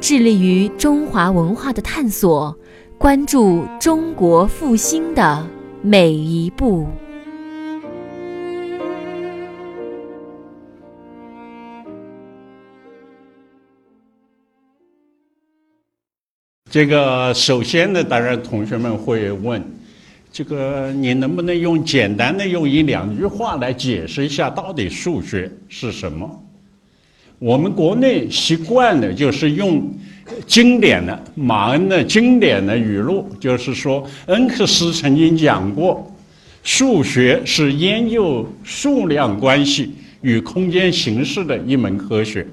[0.00, 2.56] 致力于中华文化的探索，
[2.96, 5.46] 关注中国复兴的
[5.82, 6.88] 每一步。
[16.70, 19.62] 这个首先呢，当然同学们会问，
[20.32, 26.42] 这个你能不能用简单的用一两句话来解释一下，到底数学是什么？
[27.40, 29.82] 我们国内习惯的就是用
[30.46, 36.14] 经典的马恩的经典的语录，就是说，恩克斯曾经讲过，
[36.62, 42.46] 数学是研究数量关系与空间形式的一门科学。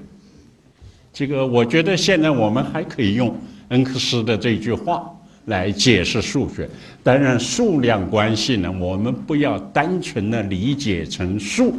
[1.12, 3.32] 这个我觉得现在我们还可以用。
[3.68, 6.66] 恩克斯的这句话来解释数学，
[7.02, 11.74] 当然数量关系呢，我们不要单纯的理解成数，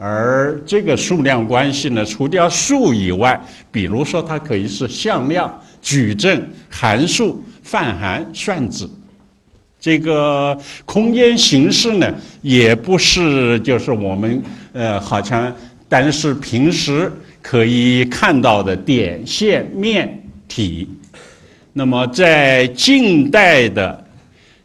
[0.00, 3.38] 而这个数量关系呢，除掉数以外，
[3.72, 8.88] 比如说它可以是向量、矩阵、函数、泛函、算子。
[9.80, 14.40] 这个空间形式呢，也不是就是我们
[14.72, 15.52] 呃，好像
[15.88, 17.12] 单是平时
[17.42, 20.14] 可以看到的点、线、面。
[20.48, 20.88] 体，
[21.74, 24.02] 那么在近代的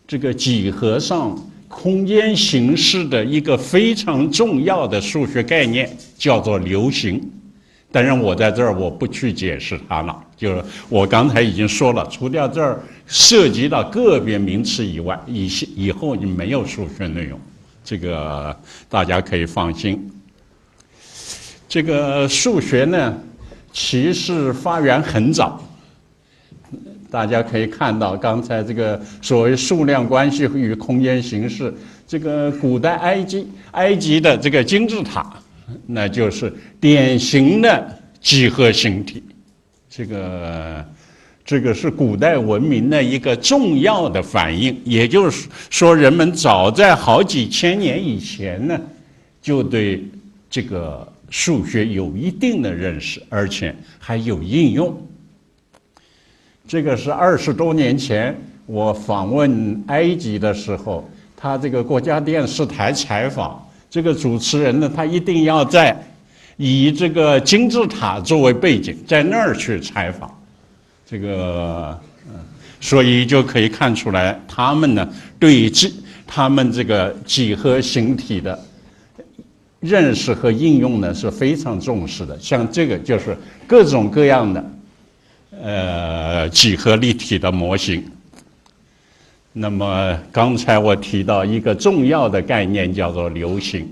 [0.07, 1.37] 这个几何上，
[1.75, 7.21] 空间形式的一个非常重要的数学概念叫做流行。
[7.91, 17.39] 当然，我在这儿我不去解释它了，就是我刚才已经说了，除掉这儿涉及到个别名词以外，以以后就没有数学内容，
[17.83, 18.55] 这个
[18.89, 20.09] 大家可以放心。
[21.69, 23.17] 这个数学呢，
[23.71, 25.61] 其实发源很早。
[27.13, 31.71] 大家可以看到，刚才这个所谓数量关系与空间形式，
[32.07, 35.31] 这个古代埃及埃及的这个金字塔，
[35.85, 39.23] 那就是典型的几何形体。
[39.87, 40.85] 这个
[41.45, 44.75] 这个是古代文明的一个重要的反应。
[44.83, 48.81] 也就是说，人们早在好几千年以前呢，
[49.39, 50.03] 就对
[50.49, 54.99] 这个数学有一定的认识，而且还有应用。
[56.73, 58.35] 这个是二十多年前
[58.65, 61.07] 我访问埃及的时候，
[61.37, 65.95] 他这个国家电视台采访，这个主持人呢，他一定要在
[66.57, 70.35] 以这个金字塔作为背景，在那儿去采访，
[71.05, 71.95] 这个
[72.27, 72.39] 嗯，
[72.81, 75.07] 所以就可以看出来，他们呢
[75.37, 75.93] 对几
[76.25, 78.59] 他们这个几何形体的
[79.79, 84.72] 认识和应用呢是非常重视的，像这个就是各种各样的。
[85.61, 88.03] 呃，几何立体的模型。
[89.51, 93.87] 那么刚才我提到一个重要的概念，叫做流行。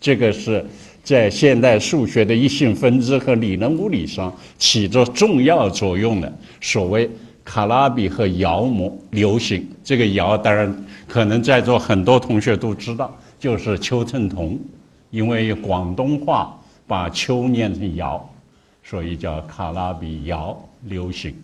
[0.00, 0.64] 这个是
[1.02, 7.08] 在现代数学的一性分支和理论物理上起着重要作用的，所谓
[7.44, 9.66] 卡拉比和姚模流行。
[9.84, 10.76] 这个姚当然
[11.06, 14.58] 可能在座很多同学都知道，就是邱成桐，
[15.10, 18.28] 因为广东话把邱念成姚，
[18.82, 20.58] 所以叫卡拉比姚。
[20.88, 21.34] 流行。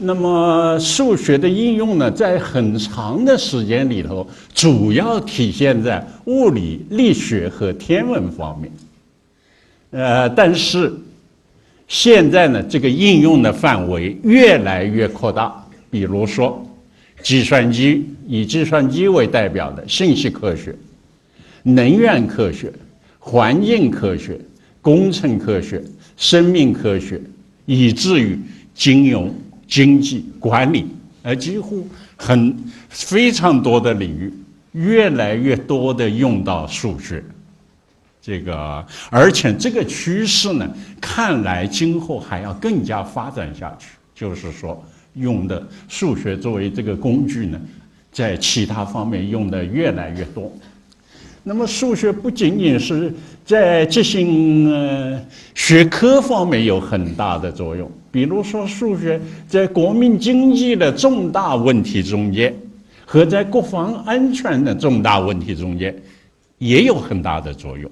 [0.00, 8.72] 那么数学的应用呢，在很长的时间里头，主要体现在物理、力学和天文方面。
[9.90, 10.92] 呃，但是
[11.86, 15.64] 现在呢，这个应用的范围越来越扩大。
[15.90, 16.66] 比如说，
[17.22, 20.74] 计算机以计算机为代表的信息科学、
[21.62, 22.72] 能源科学、
[23.18, 24.40] 环境科学。
[24.82, 25.82] 工程科学、
[26.16, 27.18] 生命科学，
[27.64, 28.38] 以至于
[28.74, 29.32] 金融、
[29.66, 30.86] 经济、管理，
[31.22, 32.54] 而几乎很
[32.88, 34.30] 非常多的领域，
[34.72, 37.24] 越来越多的用到数学。
[38.20, 40.68] 这个，而且这个趋势呢，
[41.00, 43.88] 看来今后还要更加发展下去。
[44.14, 44.84] 就是说，
[45.14, 47.60] 用的数学作为这个工具呢，
[48.12, 50.52] 在其他方面用的越来越多。
[51.44, 53.12] 那么，数学不仅仅是
[53.44, 54.24] 在这些
[55.54, 62.54] 学科方面有很大的作用，比如说，数学在国民经济的重大问题中间，
[63.04, 65.92] 和在国防安全的重大问题中间，
[66.58, 67.90] 也有很大的作用。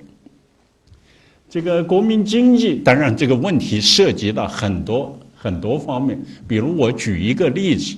[1.48, 6.16] 这个国民经济，当然这个问题涉及到很多很多方面。
[6.46, 7.96] 比如我举一个例子，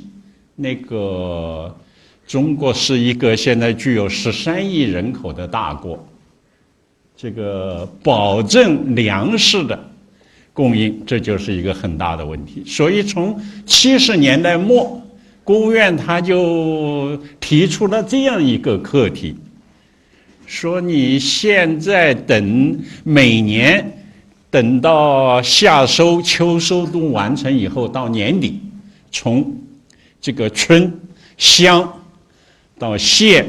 [0.57, 1.77] 那个
[2.33, 6.03] 中国是一个现在具有十三亿人口的大国，
[7.15, 9.79] 这个保证粮食的
[10.55, 12.65] 供应，这就是一个很大的问题。
[12.67, 14.99] 所以从七十年代末，
[15.45, 19.37] 国务院他就提出了这样一个课题。
[20.47, 23.87] 说你现在等每年
[24.49, 28.59] 等到夏收、秋收都完成以后，到年底，
[29.11, 29.55] 从
[30.19, 30.91] 这个村、
[31.37, 31.87] 乡
[32.83, 33.47] 到县，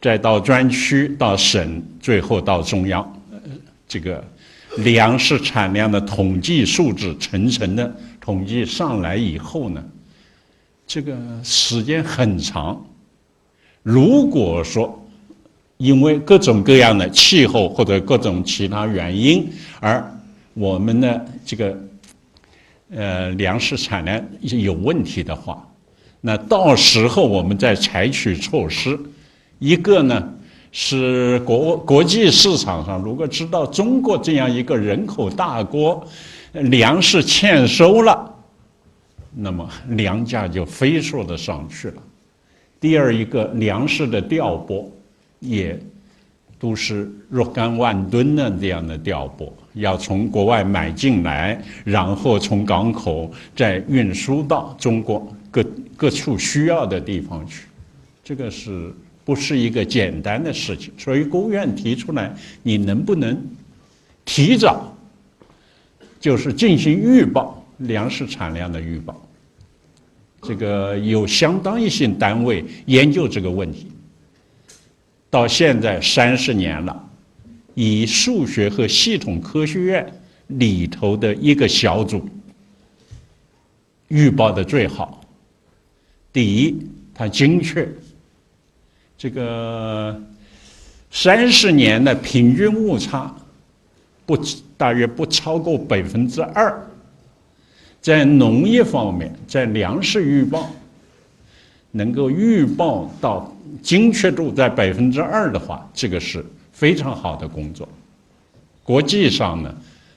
[0.00, 3.22] 再到专区、到省，最后到中央，
[3.86, 4.24] 这个
[4.78, 9.84] 粮食产量的统计数字层层的统计上来以后呢，
[10.86, 11.14] 这个
[11.44, 12.82] 时间很长。
[13.82, 15.06] 如果说，
[15.76, 19.46] 因为各种各样的气候或者各种其他原因，
[19.78, 20.02] 而
[20.54, 21.78] 我们的这个
[22.92, 25.68] 呃粮食产量有问题的话，
[26.22, 28.98] 那到时候我们再采取措施。
[29.58, 30.32] 一个呢
[30.70, 36.02] 是国国际市场上，如果知道中国这样一个人口大国，
[36.52, 38.34] 粮食欠收了，
[39.34, 42.02] 那么粮价就飞速的上去了。
[42.80, 44.90] 第二一个粮食的调拨。
[45.44, 45.76] 也
[46.56, 55.64] 都是若干万吨的这样的调拨，要从国外买进来，然后从港口再运输到中国各
[55.96, 57.66] 各处需要的地方去，
[58.24, 60.92] 这个是不是一个简单的事情？
[60.98, 63.40] 所以国务院提出来，你能不能
[64.24, 64.96] 提早，
[66.18, 69.20] 就是进行预报粮食产量的预报？
[70.40, 73.86] 这个有相当一些单位研究这个问题。
[75.30, 77.08] 到现在三十年了，
[77.74, 82.28] 以数学和系统科学院里头的一个小组
[84.08, 85.21] 预报的最好。
[86.32, 87.88] 第一，它精确，
[89.18, 90.20] 这个
[91.10, 93.34] 三十年的平均误差
[94.24, 94.38] 不
[94.76, 96.80] 大约不超过百分之二，
[98.00, 100.70] 在农业方面，在粮食预报
[101.90, 103.48] 能够预报到。
[103.80, 107.88] 精确度在百分之二的话，这个是非常好的工作。
[108.84, 109.74] 国际上呢，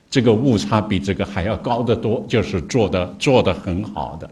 [0.10, 4.30] 这个误差比这个还要高得多，就是做的做的很好的。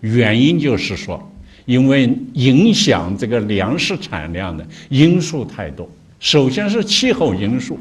[0.00, 1.20] 原因就是说，
[1.66, 5.88] 因为影响这个粮食产量的因素太多。
[6.18, 7.78] 首先是气候因素，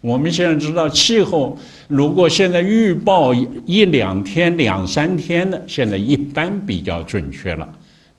[0.00, 1.56] 我们现在知道气候，
[1.86, 3.32] 如果现在预报
[3.64, 7.68] 一两天、两三天的，现在一般比较准确了。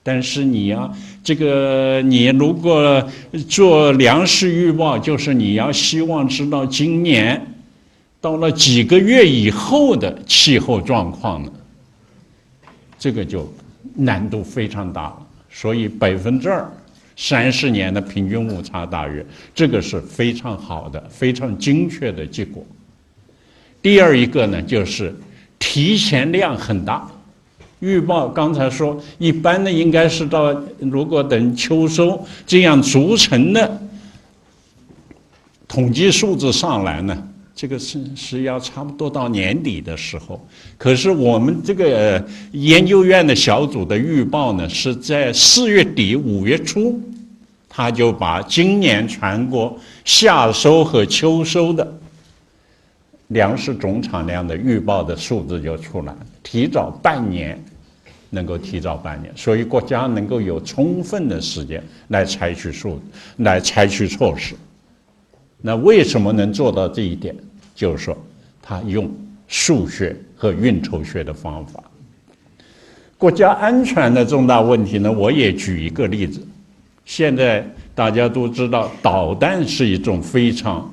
[0.02, 0.90] 但是你要
[1.22, 3.06] 这个，你如果
[3.46, 7.38] 做粮食预报，就是你要希望知道今年
[8.18, 11.52] 到了几个月以后的气候状况呢，
[13.00, 13.52] 这个就
[13.96, 15.26] 难度非常大了。
[15.50, 16.70] 所以百分之二
[17.16, 22.64] 三十年的平均误差大约，这个是非常好的、非常精确的结果。
[23.82, 25.12] 第二一个呢，就是
[25.58, 27.10] 提前量很大。
[27.80, 33.80] 预报刚才说，一般的应该是到如果等秋收这样逐层的
[35.66, 37.29] 统计数字上来呢，
[37.60, 40.42] 这个是是要差不多到年底的时候。
[40.78, 46.98] 可是我们这个研究院的小组的预报呢，是在四月底五月初，
[47.68, 51.86] 他就把今年全国夏收和秋收的
[53.28, 57.62] 粮食总产量的预报的数字就出来，提早半年。
[58.32, 63.02] 能够提早半年，所以国家能够有充分的时间来采取数，
[63.38, 64.54] 来采取措施。
[65.60, 67.34] 那为什么能做到这一点？
[67.80, 68.14] 就是说，
[68.60, 69.10] 他用
[69.48, 71.82] 数学和运筹学的方法。
[73.16, 75.10] 国家安全的重大问题呢？
[75.10, 76.46] 我也举一个例子。
[77.06, 80.92] 现在大家都知道，导弹是一种非常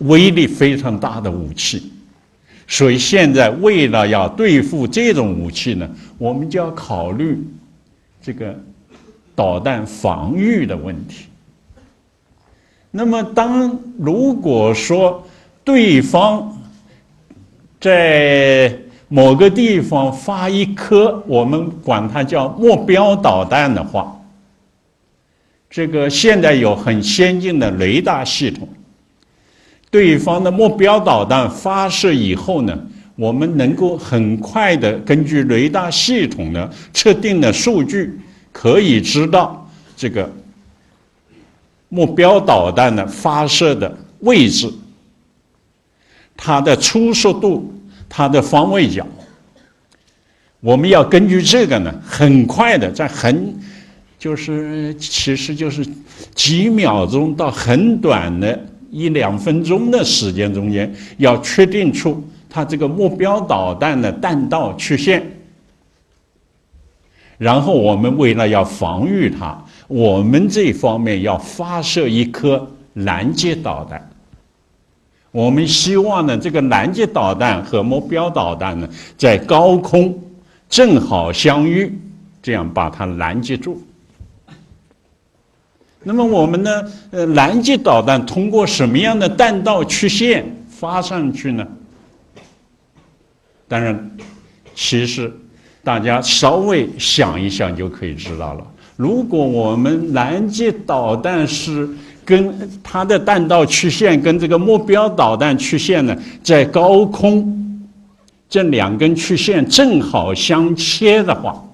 [0.00, 1.90] 威力非常大的武器。
[2.68, 7.42] 所以现在为了要对付这种武器呢，我们就要考虑
[8.20, 8.54] 这个
[9.34, 11.29] 导弹防御的问题。
[12.90, 15.24] 那么，当如果说
[15.62, 16.58] 对方
[17.80, 18.76] 在
[19.08, 24.20] 某个地方发一颗我们管它叫目标导弹的话，
[25.68, 28.68] 这个现在有很先进的雷达系统。
[29.90, 32.76] 对方的目标导弹发射以后呢，
[33.14, 38.18] 我们能够很快的根据雷达系统的测定的数据，
[38.52, 40.30] 可以知道这个
[41.90, 44.72] 目标导弹的发射的位置、
[46.36, 47.74] 它的初速度、
[48.08, 49.06] 它的方位角，
[50.60, 53.54] 我们要根据这个呢，很快的在很，
[54.18, 55.86] 就是其实就是
[56.34, 58.58] 几秒钟到很短的
[58.90, 65.28] 一两分钟的时间中间，要确定出它这个目标导弹的弹道曲线。
[67.36, 74.08] 然后我们为了要防御它，我们这方面要发射一颗拦截导弹。
[75.32, 80.16] 我们希望呢，这个拦截导弹和目标导弹呢，在高空
[80.68, 81.92] 正好相遇，
[82.40, 83.82] 这样把它拦截住。
[86.04, 86.70] 那么我们呢，
[87.10, 91.66] 呃，拦截导弹通过什么样的弹道曲线发上去呢？
[93.66, 94.10] 当然，
[94.76, 95.32] 其实。
[95.82, 98.66] 大家稍微想一想就可以知道了。
[99.00, 101.88] 如果我们拦截导弹是
[102.22, 107.88] 跟它的弹道曲线跟这个目标导弹曲线呢，在高空
[108.46, 111.64] 这两根曲线正好相切的话，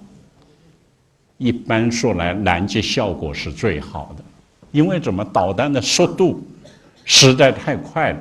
[1.36, 4.22] 一般说来拦截效果是最好的。
[4.70, 6.40] 因为怎么导弹的速度
[7.04, 8.18] 实在太快了，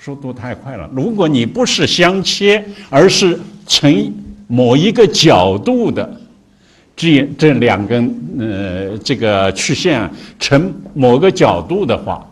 [0.00, 0.88] 速度太快了。
[0.92, 3.36] 如果你不是相切，而是
[3.66, 4.12] 成。
[4.48, 6.08] 某一个角度的
[6.96, 12.26] 这这两根呃这个曲线成某个角度的话，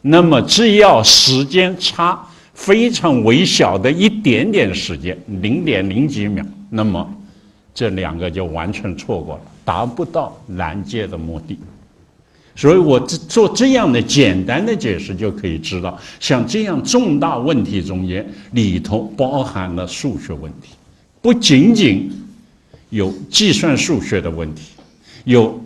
[0.00, 2.18] 那么只要时间差
[2.54, 7.06] 非常微小的一点点时间零点零几秒，那么
[7.74, 11.58] 这两个就完全错过了，达不到拦截的目的。
[12.54, 20.70] 所以我做这样的简单的解释就可以知道，像这样重大问题中间里头包含了数学问题。
[21.20, 22.10] 不仅仅
[22.96, 24.72] 有计算数学的问题，
[25.24, 25.62] 有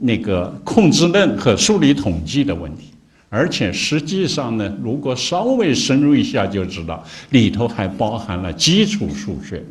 [0.00, 2.88] 那个控制论和数理统计的问题，
[3.28, 9.62] 而且实际上呢，如果稍微深入一下就知道，里头还包含了基础数学，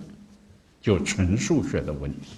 [0.82, 2.30] 就纯数学的问题。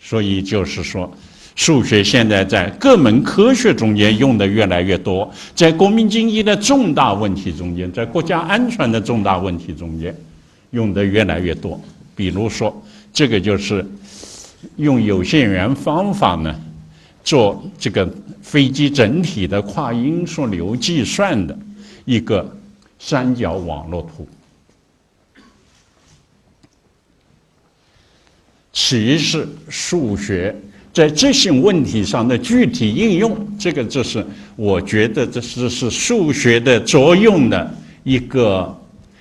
[0.00, 1.12] 所以就是说，
[1.56, 10.14] 数学现在在各门科学中间用的越来越多，在国民经济的重大问题中间，在国家安全的重大问题中间。
[10.70, 11.80] 用的越来越多，
[12.14, 12.80] 比如说，
[13.12, 13.84] 这个就是
[14.76, 16.54] 用有限元方法呢，
[17.22, 18.08] 做这个
[18.42, 21.58] 飞机整体的跨音速流计算的
[22.04, 22.56] 一个
[22.98, 24.26] 三角网络图。
[28.72, 30.54] 其实数学
[30.92, 34.24] 在这些问题上的具体应用，这个就是
[34.56, 37.74] 我觉得这是是数学的作用的
[38.04, 38.76] 一个。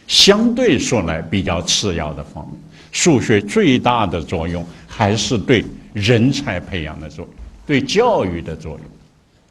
[0.08, 2.60] 相对说来比较次要的方面，
[2.92, 7.34] 数学最大的作用还是对人才培养的作用，
[7.66, 8.82] 对教育的作用，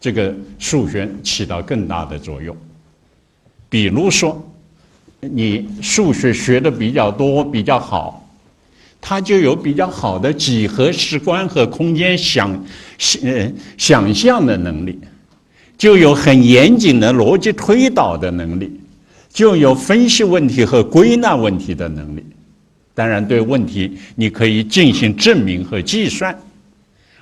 [0.00, 2.56] 这个数学起到更大的作用。
[3.68, 4.42] 比如说，
[5.20, 8.28] 你数学学的比较多、比较好，
[9.00, 12.52] 它就有比较好的几何直观和空间想
[13.22, 14.98] 呃想象的能力，
[15.76, 18.70] 就有很严谨的逻辑推导的能力。
[19.30, 22.24] 就有分析问题和归纳问题的能力，
[22.98, 26.36] 当然对问题你可以进行证明和计算，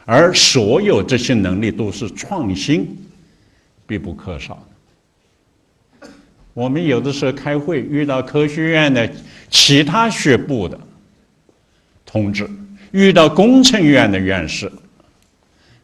[0.07, 2.97] 而所有这些能力都是创新
[3.87, 4.55] 必不可少
[6.01, 6.09] 的。
[6.55, 9.07] 我们有的时候开会遇到科学院的
[9.51, 10.81] 其他学部的
[12.07, 12.49] 同志，
[12.93, 14.73] 遇到工程院的院士，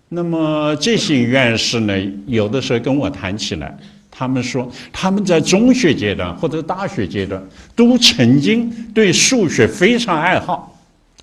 [0.09, 1.95] 那么这些院士呢，
[2.27, 3.79] 有的时候跟我谈起来。
[4.15, 7.43] 他们说，他们在中学阶段或者大学阶段
[7.75, 10.79] 都曾经对数学非常爱好，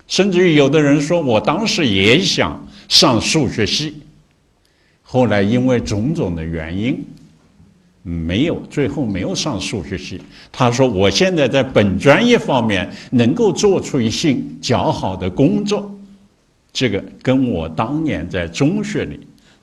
[0.08, 4.02] 甚至于有的人说，我当时也想上数学系，
[5.02, 7.02] 后来因为种种的原因，
[8.02, 10.20] 没有最后没有上数学系。
[10.50, 15.88] 他说，我现在在本专业方面能够做出一些较好的工作，
[16.72, 19.20] 这个跟我当年在中学里、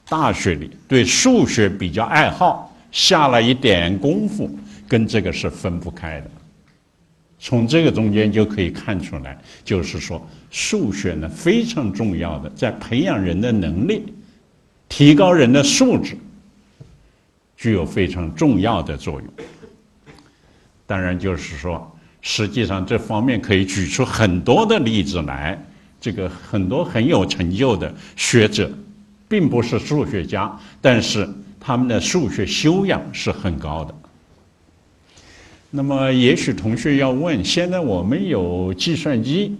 [0.07, 2.73] 大学里对数学比较爱好。
[2.91, 4.49] 下了一点功夫，
[4.87, 6.31] 跟这个是分不开的。
[7.39, 14.11] 从这个中间就可以看出来，就是说数学呢非常重要的，在培养人的能力、
[14.89, 16.17] 提高人的素质，
[17.55, 19.29] 具有非常重要的作用。
[20.87, 25.63] 当然，就是说，实际上这方面可以举出很多的例子来。
[26.01, 28.71] 这个很多很有成就的学者，
[29.27, 31.29] 并不是数学家，但是。
[31.67, 33.93] 他们的数学修养是很高的。
[35.69, 39.53] 那么，也许同学要问：现在我们有计算机，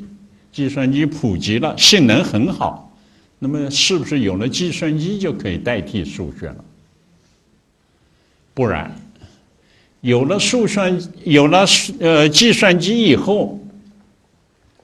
[0.50, 2.98] 计算机普及了，性能很好，
[3.40, 6.64] 那么是不是有了计算机就可以代替数学了？
[8.54, 8.90] 不然，
[10.00, 11.66] 有了数算，有了
[12.00, 13.60] 呃计算机以后，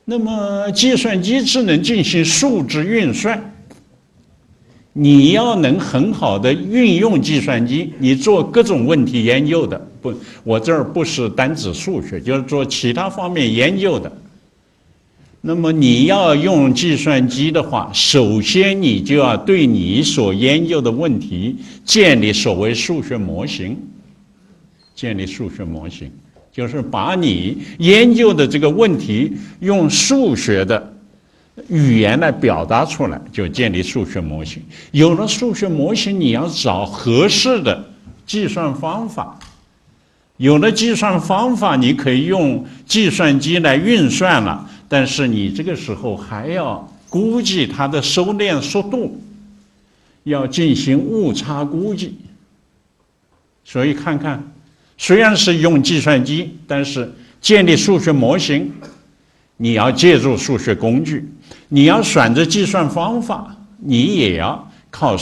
[0.03, 3.52] 那么计算机只能进行数值运算。
[4.95, 14.11] 你要能很好的运用计算机，你做各种问题研究的，不，我这儿不是单指数学，就是做其他方面研究的。
[15.41, 23.75] 那么你要用计算机的话，首先你就要对你所研究的问题建立所谓数学模型。
[24.95, 26.09] 建立数学模型，
[26.51, 30.92] 就是把你研究的这个问题用数学的。
[31.69, 34.61] 语言来表达出来，就建立数学模型。
[34.91, 37.85] 有了数学模型，你要找合适的
[38.25, 39.39] 计算方法。
[40.37, 44.67] 有了计算方法，你可以用计算机来运算了。
[44.89, 49.21] 但是你这个时候还要估计它的收敛速度，
[50.23, 52.17] 要进行误差估计。
[53.63, 54.43] 所以看看，
[54.97, 58.71] 虽然是用计算机，但是建立数学模型，
[59.57, 61.31] 你要借助数学工具。
[61.73, 65.17] 你要选择计算方法，你也要靠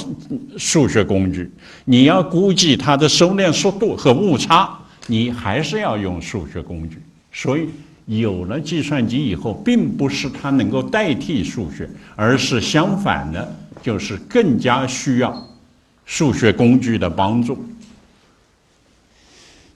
[0.58, 1.50] 数学工具。
[1.86, 4.78] 你要估计它的收敛速度和误差，
[5.08, 7.02] 你还是要用数学工具。
[7.32, 7.70] 所以
[8.06, 15.34] 有了计算机以后，并不是它能够代替数学，而是相反的，就是更加需要
[16.06, 17.66] 数学工具的帮助。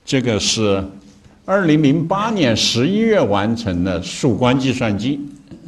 [0.04, 0.86] 这个是
[1.46, 5.22] 二零零八年十一月完成的曙光计算机。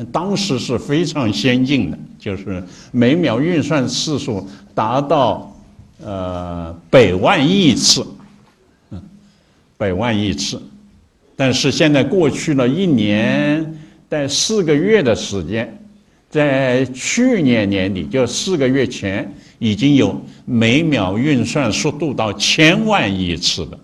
[0.05, 5.55] 当时是非常先进的，就是每秒运算次数达到
[6.03, 8.05] 呃百万亿次，
[8.91, 9.01] 嗯，
[9.77, 10.61] 百万亿次。
[11.35, 15.79] 但是现在过去了一年带四个月的时间，
[16.29, 23.79] 在去年年底，就四个月前，已经有每秒运算速度到千万亿次的，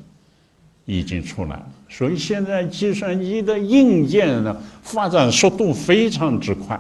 [0.86, 1.68] 已经出来了。
[1.96, 6.80] 所以现在计算机的硬件呢发展速度非常之快，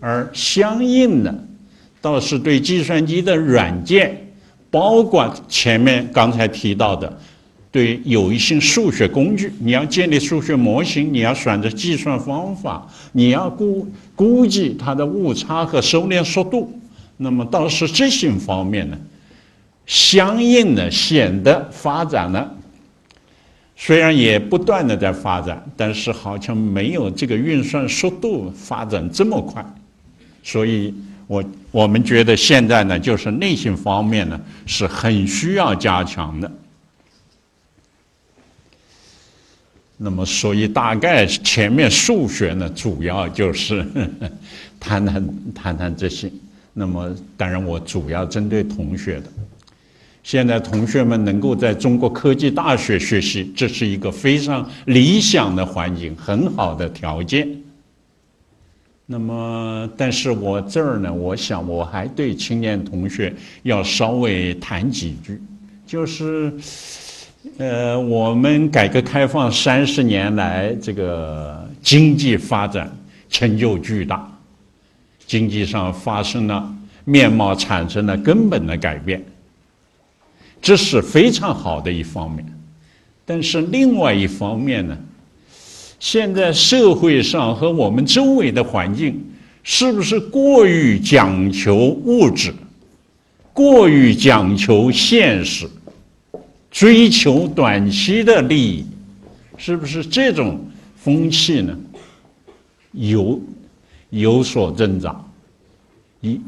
[0.00, 1.34] 而相应的
[2.02, 4.28] 倒是对计算机的软件，
[4.70, 7.18] 包括前面刚才提到的，
[7.72, 16.70] 对有一些数学工具，你要建立数学模型，你要选择计算方法，你要估估计它的误差和收敛速度，
[17.16, 18.98] 那么倒是这些方面呢，
[19.86, 22.54] 相应的显得发展了。
[23.80, 29.64] 虽然也不断的在发展，但是好像没有这个运算速度发展这么快，
[30.42, 30.92] 所以
[31.28, 36.50] 我我们觉得现在呢，就是内心方面呢是很需要加强的。
[39.96, 43.86] 那么，所以大概前面数学呢，主要就是
[44.80, 46.28] 谈谈谈谈这些。
[46.74, 49.24] 那么，当然我主要针对同学的。
[50.28, 57.48] 现在同学们能够在中国科技大学学习，这是一个非常理想的环境，很好的条件。
[59.06, 65.40] 那么，但是我这儿呢，我想我还对青年同学要稍微谈几句，
[65.86, 66.52] 就是，
[67.56, 72.94] 呃，我们改革开放三十年来，这个经济发展
[73.30, 74.30] 成就巨大，
[75.26, 76.70] 经济上发生了
[77.06, 79.24] 面貌产生了根本的改变。
[80.60, 82.44] 这是非常好的一方面，
[83.24, 84.98] 但是另外一方面呢，
[85.98, 89.24] 现在社会上和我们周围的环境
[89.62, 92.52] 是不是过于讲求物质，
[93.52, 95.66] 过于讲求现实，
[96.70, 98.84] 追求短期的利益，
[99.56, 100.60] 是不是这种
[100.96, 101.78] 风气呢？
[102.92, 103.40] 有
[104.10, 105.30] 有所增长，
[106.20, 106.40] 一。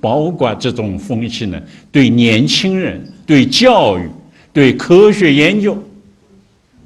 [0.00, 1.60] 包括这种风气呢，
[1.92, 4.08] 对年轻人、对教育、
[4.52, 5.76] 对科学研究，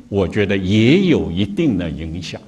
[0.09, 2.41] 我觉得也有一定的影响。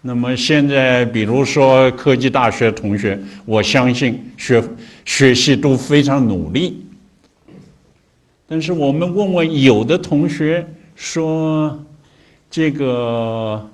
[0.00, 4.62] 那么现在，比如说科技大学同学，我相信学
[5.04, 6.86] 学习都非常努力。
[8.46, 10.64] 但是我们问问有的同学
[10.94, 11.76] 说，
[12.48, 13.68] 这个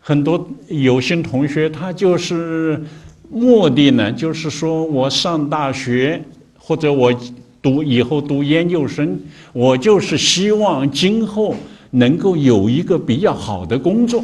[0.00, 2.80] 很多有些同学他就是。
[3.32, 6.20] 目的呢，就是说我上大学
[6.62, 7.12] 或者我
[7.60, 9.18] 读以后读研究生，
[9.52, 11.56] 我就是希望今后
[11.90, 14.22] 能够有一个比较好的工作。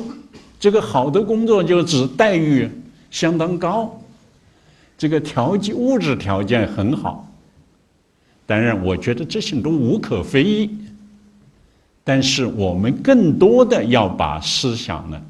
[0.61, 2.71] 这个好的工作就指待遇
[3.11, 4.01] 相当高，
[4.97, 7.29] 这个条件物质条件很好。
[8.47, 10.71] 当然，我觉得这些都无可非议。
[12.05, 15.21] 但是我们更多的要把思想呢，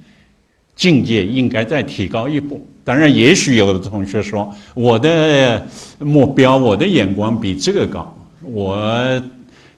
[0.76, 2.64] 境界应该再提高一步。
[2.84, 5.66] 当然，也许有的同学说，我的
[5.98, 9.20] 目标、我的眼光比这个高，我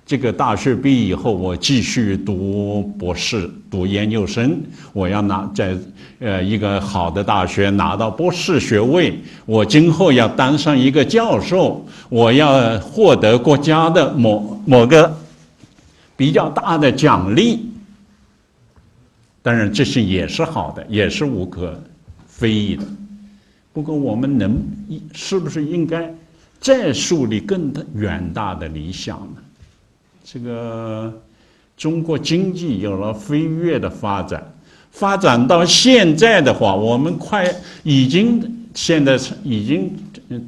[0.04, 4.61] 这个大学毕业以后，我继续读博士、读研究生。
[4.92, 5.74] 我要拿在
[6.18, 15.16] 呃一个好的大学拿到博士学位，我今后要当上一个教授，我要获得国家的某某个
[16.14, 17.64] 比较大的奖励。
[19.40, 21.81] 当然，这些也是好的，也是无可
[22.27, 22.85] 非议的。
[23.72, 24.61] 不过，我们能
[25.14, 26.12] 是不是应该
[26.61, 29.42] 再树立更远大的理想呢？
[30.24, 31.12] 这个
[31.77, 34.44] 中国经济有了飞跃的发展，
[34.90, 37.48] 发展到现在的话，我们快
[37.85, 39.96] 已经现在已经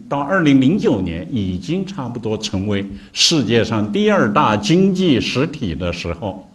[0.09, 6.50] 到二零零九年，已经差不多成为世界上第二大经济实体的时候。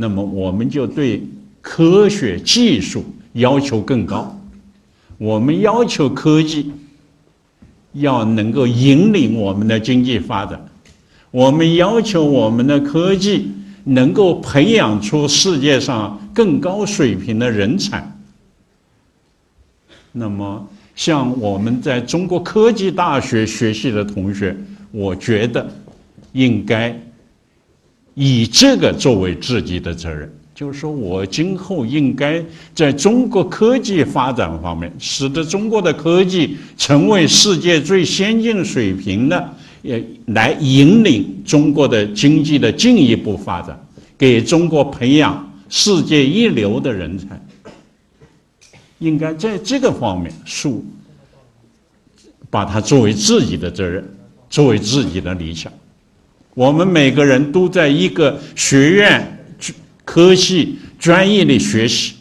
[0.00, 1.20] 那么我们就对
[1.60, 4.40] 科学技术要求更高，
[5.18, 6.70] 我们要求科技
[7.94, 10.64] 要能够引领我们的经济发展，
[11.32, 13.50] 我们要求我们的科技
[13.82, 18.08] 能够培养出世界上更高水平的人才。
[20.12, 24.56] 那么，像我们在中国科技大学学习的同学，
[24.92, 25.68] 我觉得
[26.30, 26.96] 应该。
[28.20, 43.80] 以这个作为自己的责任，就是说我今后应该在中国科技发展方面，使得中国的科技成为世界最先进水平的，也来引领中国的经济的进一步发展，
[44.18, 47.40] 给中国培养世界一流的人才。
[48.98, 50.84] 应该在这个方面，树
[52.50, 54.04] 把它作为自己的责任，
[54.50, 55.72] 作为自己的理想。
[56.58, 59.24] 我们每个人都在一个学院、
[60.04, 62.16] 科系、专业里学习，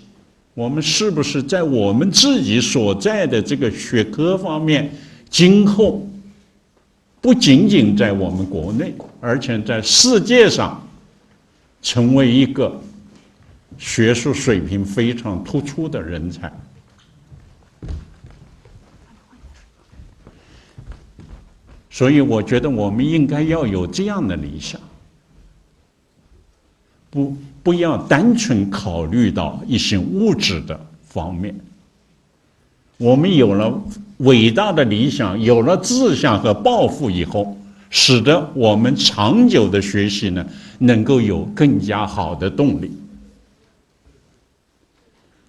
[0.53, 4.91] 我们是不是在我们自己所在的这个学科方面，
[5.27, 6.07] 今后
[7.19, 10.87] 不仅仅在我们国内，而且在世界上，
[11.81, 12.79] 成为一个
[13.79, 16.53] 学术水平非常突出的人才？
[21.97, 24.79] 所以，我觉得我们应该要有这样的理想，
[27.09, 31.55] 不不要单纯考虑到一些物质的方面。
[32.97, 33.81] 我们有了
[34.17, 37.57] 伟大的理想，有了志向和抱负以后，
[37.89, 40.45] 使得我们长久的学习呢，
[40.77, 42.91] 能够有更加好的动力。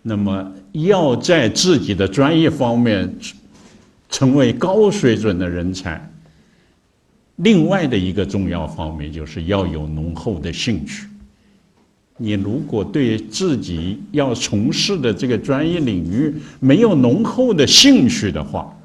[0.00, 3.14] 那么，要在自己的专业方面
[4.08, 6.07] 成为高水准的人才。
[7.38, 11.06] 另外的一个重要方面，就是要有浓厚的兴趣。
[12.16, 18.76] 你如果对自己要从事的这个专业领域没有浓厚的兴趣的话，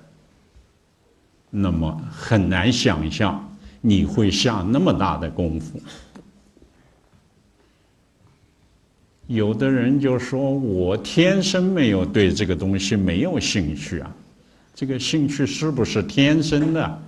[1.49, 5.81] 那么很难想象你会下那么大的功夫。
[9.25, 14.15] 有的人就说我天生没有对这个东西没有兴趣啊，
[14.75, 17.01] 这个兴趣是不是天生的？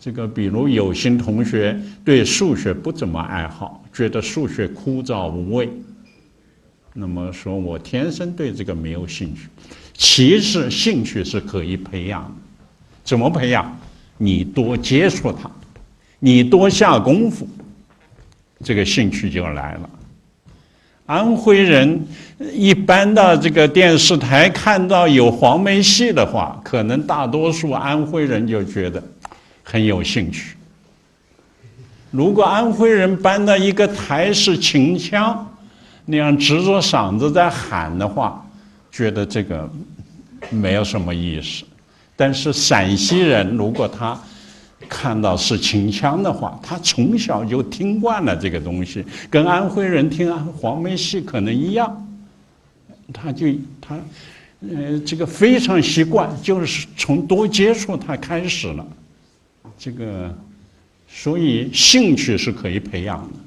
[0.00, 5.68] 这个，比如有些同学对数学不怎么爱好，觉得数学枯燥无味，
[6.94, 9.48] 那么说我天生对这个没有兴趣。
[9.92, 12.32] 其实兴趣是可以培养的，
[13.04, 13.78] 怎么培养？
[14.16, 15.50] 你多接触它，
[16.18, 17.46] 你多下功夫，
[18.64, 19.90] 这个兴趣就来了。
[21.04, 22.06] 安徽人
[22.54, 29.02] 一般的这个电视台看到有黄梅戏的话，可能大多数安徽人就觉得。
[29.70, 30.56] 很有兴趣。
[32.10, 35.48] 如果安徽人搬到一个台式秦腔，
[36.04, 38.44] 那样直着嗓子在喊的话，
[38.90, 39.70] 觉得这个
[40.50, 41.64] 没有什么意思。
[42.16, 44.20] 但是陕西人如果他
[44.88, 52.08] 看到是秦腔的话，他从小就听惯了这个东西，跟安徽人听黄梅戏可能一样，
[53.12, 53.46] 他就
[53.80, 53.96] 他
[54.68, 58.84] 呃这个非常习惯，就是从多接触他开始了。
[59.82, 60.36] 这个，
[61.08, 63.38] 所以兴趣是可以培养的。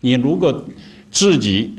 [0.00, 0.64] 你如果
[1.10, 1.74] 自己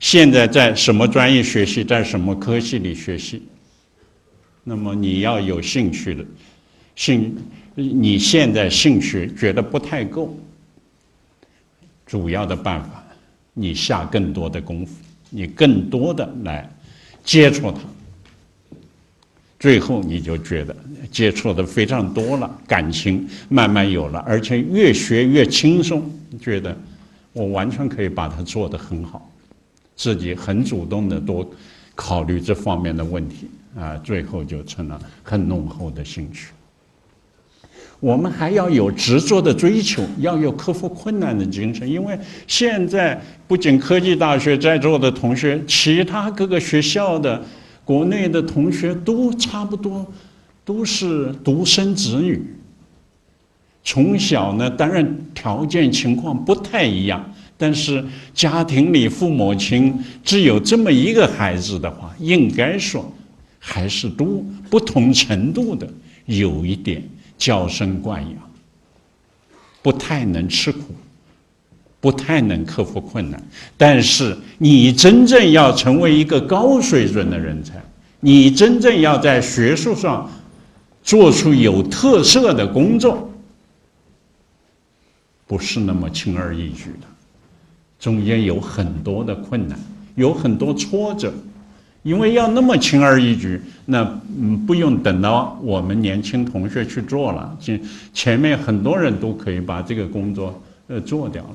[0.00, 3.42] 现在在什么专业学习，在什么科系里学习，
[4.64, 6.24] 那么你要有兴趣的
[6.96, 7.36] 兴，
[7.74, 10.34] 你现在兴趣觉得不太够，
[12.06, 13.04] 主要的办法，
[13.52, 14.94] 你下更多的功夫，
[15.28, 16.66] 你更多的来
[17.22, 17.80] 接触它。
[19.58, 20.74] 最后你就觉得
[21.10, 26.08] 接触的非常多了，感情慢慢有了，而且越学越轻松，
[26.40, 26.76] 觉得
[27.32, 29.30] 我完全可以把它做得很好，
[29.96, 31.48] 自己很主动的多
[31.96, 36.48] 考虑这方面的问题啊，最后就成了很浓厚的兴趣。
[38.00, 41.88] 我们还要有执着的追求，要有克服困难的精神。
[41.88, 42.16] 因为
[42.46, 47.44] 现在不仅科技大学在座的同学，其他各个学校的
[47.88, 50.06] 国内的同学都差不多，
[50.62, 52.38] 都是独生子女。
[53.82, 63.10] 从小呢，当然条件情况不太一样，但是家庭里父母亲只有这么一个孩子的话，应该说
[63.58, 65.88] 还是都不同程度的
[66.26, 67.02] 有一点。
[67.38, 68.34] 娇生惯养，
[69.80, 70.92] 不太能吃苦，
[72.00, 73.42] 不太能克服困难。
[73.76, 77.74] 但是，你真正要成为一个高水准的人才，
[78.20, 80.30] 你真正要在学术上
[81.02, 83.30] 做出有特色的工作，
[85.46, 87.06] 不是那么轻而易举的，
[87.98, 89.78] 中间有很多的困难，
[90.14, 91.32] 有很多挫折。
[92.04, 94.02] 因为要那么轻而易举，那
[94.38, 97.80] 嗯不用等到我们年轻同学去做了，前
[98.14, 101.50] 前面很多人都可以把这个工作呃做掉了，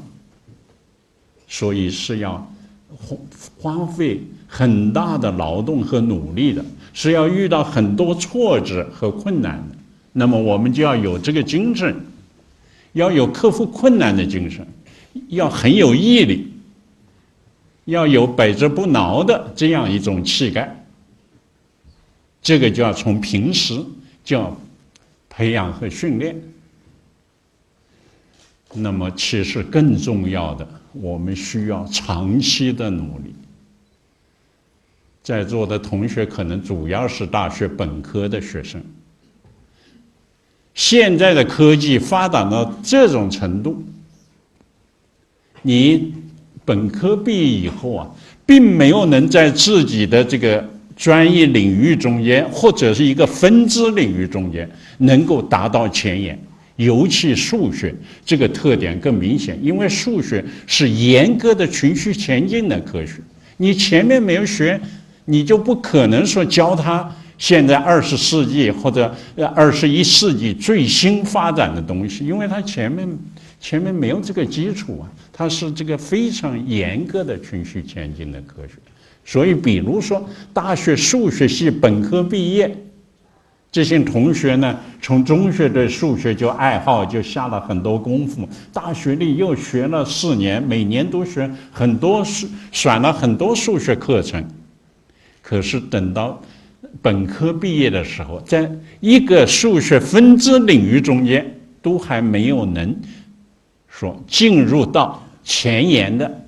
[1.54, 2.52] 所以是要
[2.90, 3.16] 花
[3.60, 9.76] 花费很大的劳动和努力的，是要遇到很多挫折和困难的。
[10.14, 11.96] 那么我们就要有这个精神，
[12.94, 14.66] 要有克服困难的精神，
[15.28, 16.48] 要很有毅力。
[17.86, 20.74] 要有百折不挠的这样一种气概，
[22.42, 23.78] 这个就要从平时
[24.24, 24.58] 就要
[25.30, 26.34] 培养和训练。
[28.74, 33.36] 那么，其实更重要的，我们需要长期的努力。
[35.22, 38.82] 在座的同学可能主要是大学本科的学生，
[40.74, 43.84] 现在的科技发展到这种程度，
[45.62, 46.14] 你。
[46.66, 48.10] 本科毕业以后啊，
[48.46, 56.42] 并没有能在自己的这个专业领域中间，或者是一个分支领域中间，能够达到前沿。
[56.76, 57.94] 尤其数学
[58.26, 63.14] 这个特点更明显，因为数学是严格的循序前进的科学。
[63.58, 64.80] 你前面没有学，
[65.26, 69.16] 你就不可能说教他现在二十世纪或者
[69.56, 73.08] 二十一世纪最新发展的东西，因为他前面。
[73.60, 78.74] 前面没有这个基础啊，它是这个非常严格的循序前进的科学，
[79.24, 82.70] 所以比如说大学数学系本科毕业
[83.74, 94.46] 这些同学呢，从中学对数学就爱好，就下了很多功夫，大学里又学了四年，每年都学很多数，选了很多数学课程，
[95.42, 96.40] 可是等到
[97.02, 101.44] 本科毕业的时候，在一个数学分支领域中间，
[101.82, 102.96] 都还没有能。
[103.90, 106.46] 说进入到前沿的，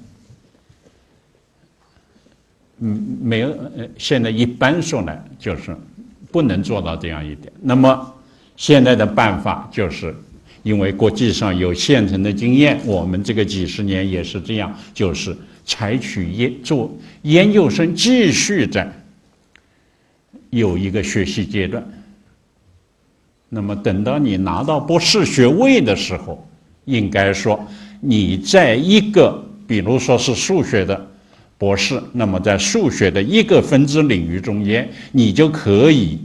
[2.81, 5.75] 嗯，没有，呃，现在一般说来就是
[6.35, 7.49] 不能做到这样一点。
[7.61, 8.13] 那么
[8.57, 10.13] 现在的办法就是，
[10.63, 18.91] 因为国际上有现成的经验，我们这个几十年也是这样，就是采取研做研究生继续在
[20.49, 21.81] 有一个学习阶段。
[23.47, 26.45] 那么等到你拿到博士学位的时候。
[26.87, 27.59] 应该说，
[27.99, 31.07] 你在一个，比如说是数学的
[31.57, 36.19] 博士，那么在数学的一个分支领域中间，你就可以，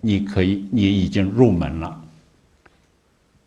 [0.00, 2.00] 你可以，你已经入门了，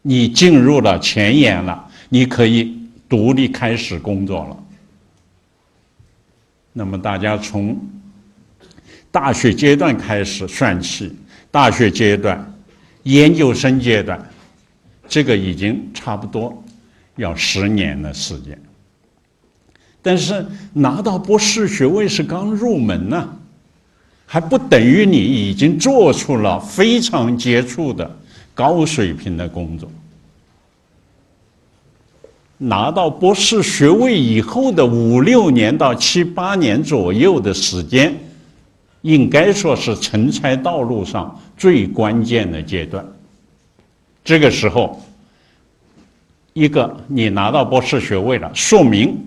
[0.02, 4.58] 你进入了前沿了，你可以独立开始工作了。
[6.74, 7.80] 那么大家从
[9.12, 11.15] 大学阶段开始算起，
[11.52, 12.54] 大学阶段、
[13.04, 14.19] 研究生阶段。
[15.08, 16.63] 这个已经差不多
[17.17, 18.60] 要十年的时间，
[20.04, 23.28] 但是拿到博士学位是刚入门呢，
[24.26, 28.16] 还不等于你已经做出了非常杰出的
[28.54, 29.89] 高水平的工作。
[32.58, 38.13] 拿到博士学位以后的五六年到七八年左右的时间，
[39.02, 43.06] 应该说是成才道路上最关键的阶段。
[44.24, 45.02] 这个时候，
[46.54, 49.18] 一个你拿到博士学位了，说明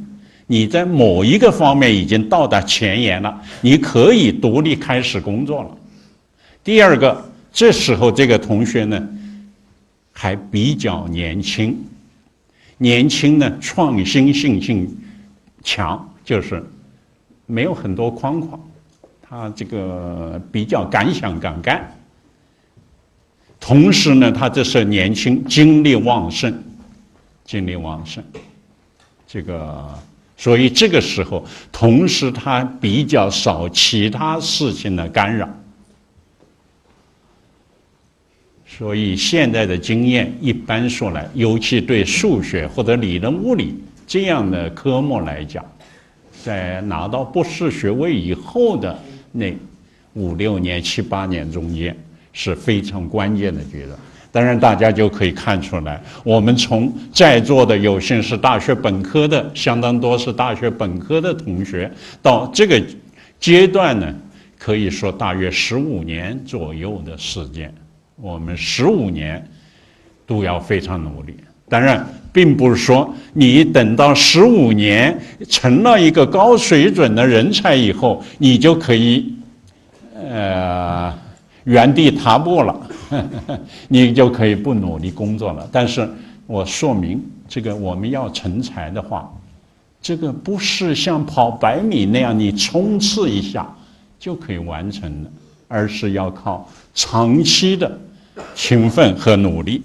[0.47, 5.77] 你在某一个方面已经到达前沿了，你可以独立开始工作了。
[6.63, 9.09] 第二个，这时候这个同学呢
[10.13, 11.77] 还比较年轻，
[12.79, 14.97] 年轻呢创新性性
[15.63, 16.65] 强，就是
[17.47, 18.61] 没有很多框框，
[19.21, 21.93] 他这个比较敢想敢干。
[23.59, 26.63] 同时呢，他这时候年轻，精力旺盛，
[27.45, 28.23] 精力旺盛，
[29.27, 29.89] 这个，
[30.37, 35.49] 所以这个时候，同时他比较少其他事情的干扰，
[38.67, 43.75] 所以现在的经验一般说来，尤其对数学或者理论物理
[44.07, 45.65] 这样的科目来讲，
[46.45, 49.57] 在拿到博士学位以后的那
[50.13, 51.97] 五六年、七八年中间
[52.35, 53.99] 是非常关键的阶段。
[54.37, 62.79] 当然，大家就可以看出来，我们从在座的有幸是大学本科的，相当多是大学本科的同学，到这个
[63.41, 64.15] 阶段呢，
[64.59, 67.73] 可以说大约十五年左右的时间，
[68.17, 69.43] 我们十五年
[70.27, 71.35] 都要非常努力。
[71.67, 75.19] 当然，并不是说你等到十五年
[75.49, 79.35] 成了一个高水准的人才以后，你就可以
[80.15, 81.11] 呃
[81.67, 82.91] 原地踏步了。
[83.87, 85.69] 你就可以不努力工作了。
[85.71, 86.09] 但是
[86.45, 89.33] 我说明，这个我们要成才的话，
[90.03, 93.73] 这个不是像跑百米那样你冲刺一下
[94.19, 95.31] 就可以完成的，
[95.69, 97.97] 而是要靠长期的
[98.57, 99.81] 勤奋和努力。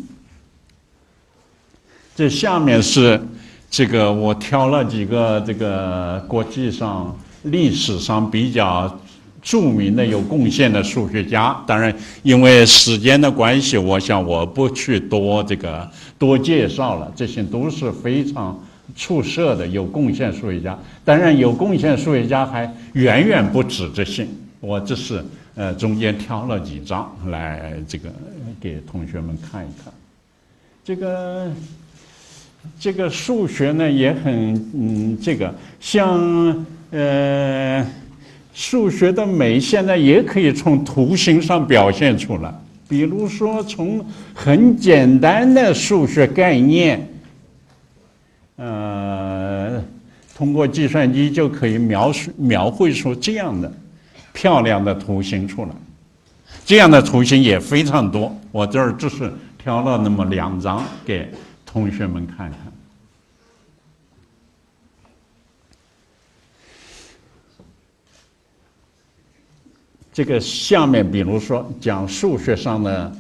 [2.16, 3.22] 这下面是
[3.70, 9.00] 这个我挑了几个这个国际上历史上比较。
[9.42, 17.12] 著名的有贡献的数学家，当然因为时间的关系，我想我不去多这个多介绍了。
[17.16, 18.64] 这些都是非常
[18.96, 20.78] 出色的有贡献数学家。
[21.04, 24.28] 当然，有贡献数学家还远远不止这些。
[24.60, 25.26] 我这是
[25.56, 28.10] 呃中间挑了几张来这个
[28.60, 29.92] 给同学们看一看。
[30.86, 31.52] 这个
[32.80, 37.84] 这个数学呢也很嗯，这个像呃。
[38.62, 42.54] 数学的美现在也可以从图形上表现出来，
[42.88, 47.10] 比如说从很简单的数学概念，
[48.58, 49.84] 呃，
[50.36, 53.74] 通过计算机就可以描述描绘出这样的
[54.32, 55.72] 漂亮的图形出来。
[56.64, 61.28] 这样的图形也非常多，我这儿只是挑了那么两张给
[61.66, 62.60] 同学们看看。
[70.14, 73.12] 这个下面，比如说讲数学上的，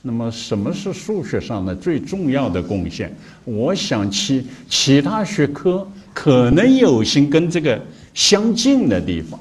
[0.00, 3.14] 那么什么是数学上的最重要的贡献？
[3.44, 7.78] 我想其其他学科可能有些跟这个
[8.14, 9.38] 相近的地方。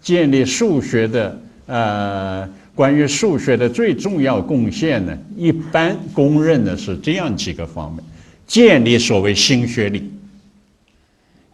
[0.00, 8.02] 建立数学的呃，关于数学的最重要贡献呢，一般公认的是这样几个方面：
[8.46, 10.10] 建立所谓新学理。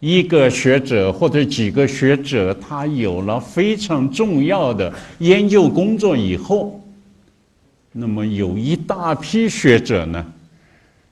[0.05, 6.83] 一个学者或者几个学者，他有了非常重要的研究工作以后，
[7.93, 10.25] 那么有一大批学者呢，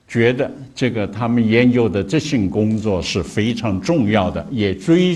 [0.09, 5.15] 觉得这个他们研究的这项工作是非常重要的，也追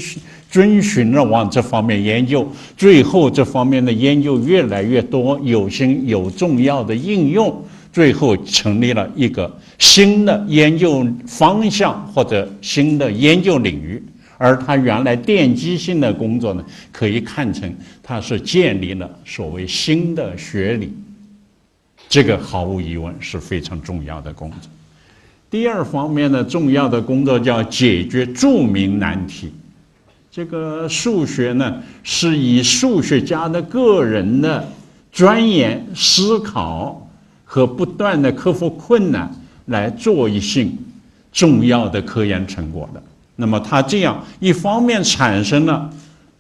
[0.49, 7.61] 遵循了往这方面研究，最后这方面的研究越来越多，有心有重要的应用。
[7.95, 14.03] 最后成立了一个新的研究方向或者新的研究领域，
[14.37, 20.91] 而他原来奠基性的工作呢，可以看成他是建立了所谓新的学理，
[22.09, 24.69] 这个毫无疑问是非常重要的工作。
[25.49, 29.53] 第二方面呢，重要的工作叫解决著名难题。
[30.29, 34.67] 这个数学呢，是以数学家的个人的
[35.13, 37.01] 钻研思考。
[37.55, 39.33] 和不断的克服困难
[39.67, 40.67] 来做一些
[41.31, 43.01] 重要的科研成果的，
[43.37, 45.89] 那么他这样一方面产生了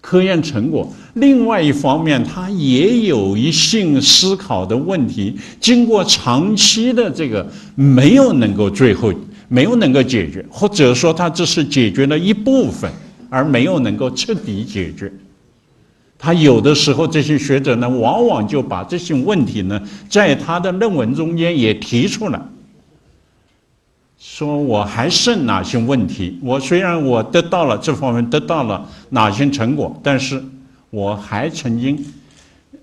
[0.01, 9.13] 科研成果，另外一方面他也有一些思考的问题，经过长期的这个没有能够最后
[9.47, 12.91] 没有能够解决，或者说他只是解决了一部分，
[13.29, 15.09] 而没有能够彻底解决。
[16.17, 22.41] 他有的时候，这些学者呢，往往就把这些问题呢，在他的论文中间也提出来，
[24.17, 26.39] 说我还剩哪些问题？
[26.41, 30.41] 我虽然我得到了这方面得到了哪些成果，但是
[30.89, 32.03] 我还曾经，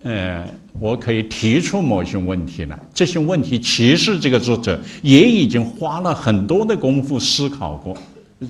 [0.02, 0.46] 呃，
[0.78, 2.78] 我可以提出某些问题来。
[2.92, 7.96] 这些问题其实这个作者也已经花了很多的功夫思考过，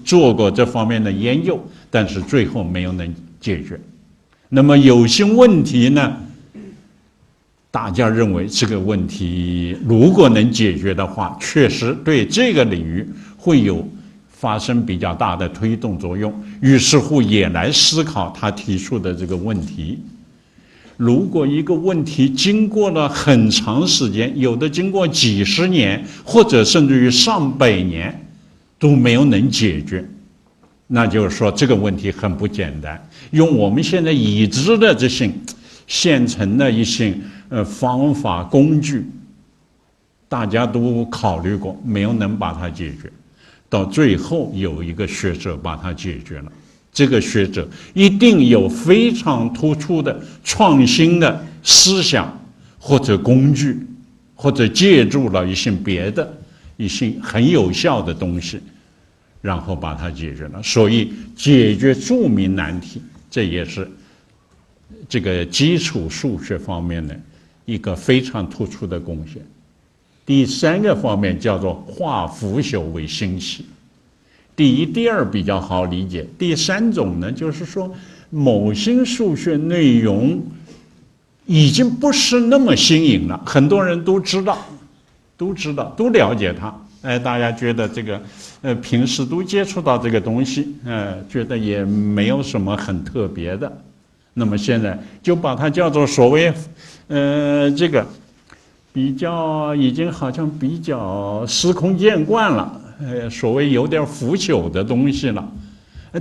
[0.04, 1.58] 做过这方面的研究，
[1.88, 3.80] 但是最后没有能解决。
[4.54, 6.14] 那么有些问题呢，
[7.70, 13.88] 大家认为这个问题如果能解决的话，确实对这个领域会有
[14.28, 16.30] 发生比较大的推动作用。
[16.60, 19.98] 于是乎也来思考他提出的这个问题：
[20.98, 28.26] 如果一个问题经过了很长时间，有的经过几十年，或者甚至于上百年
[28.78, 30.06] 都没有能解决。
[30.94, 33.02] 那就是说，这个问题很不简单。
[33.30, 35.30] 用我们现在已知的这些
[35.86, 37.14] 现成的一些
[37.48, 39.06] 呃方法工具，
[40.28, 43.10] 大家都考虑过，没有能把它解决。
[43.70, 46.52] 到最后有一个学者把它解决了。
[46.92, 52.38] 这个学者一定有非常突出的创新的思想
[52.78, 53.78] 或者工具，
[54.34, 56.30] 或者借助了一些别的
[56.76, 58.60] 一些很有效的东西，
[59.42, 60.62] 然后把它解决了。
[60.62, 63.86] 所以解决著名难题，这也是
[65.06, 67.14] 这个基础数学方面的
[67.66, 69.42] 一个非常突出的贡献。
[70.24, 73.66] 第三个方面叫做化腐朽为新奇。
[74.54, 77.92] 第一、第二比较好理解，第三种呢，就是说
[78.30, 80.40] 某些数学内容
[81.46, 84.64] 已经不是那么新颖了，很多人都知道，
[85.36, 86.81] 都知道，都了解它。
[87.02, 88.22] 哎，大家觉得这个，
[88.62, 93.70] 呃，平时都接触到这个东西，呃，觉得也没有什么很特别的。
[94.34, 96.52] 那么现在就把它叫做所谓，
[97.08, 98.06] 呃，这个
[98.92, 102.80] 比较已经好像比较司空见惯了。
[103.04, 105.52] 呃，所谓有点腐朽的东西了，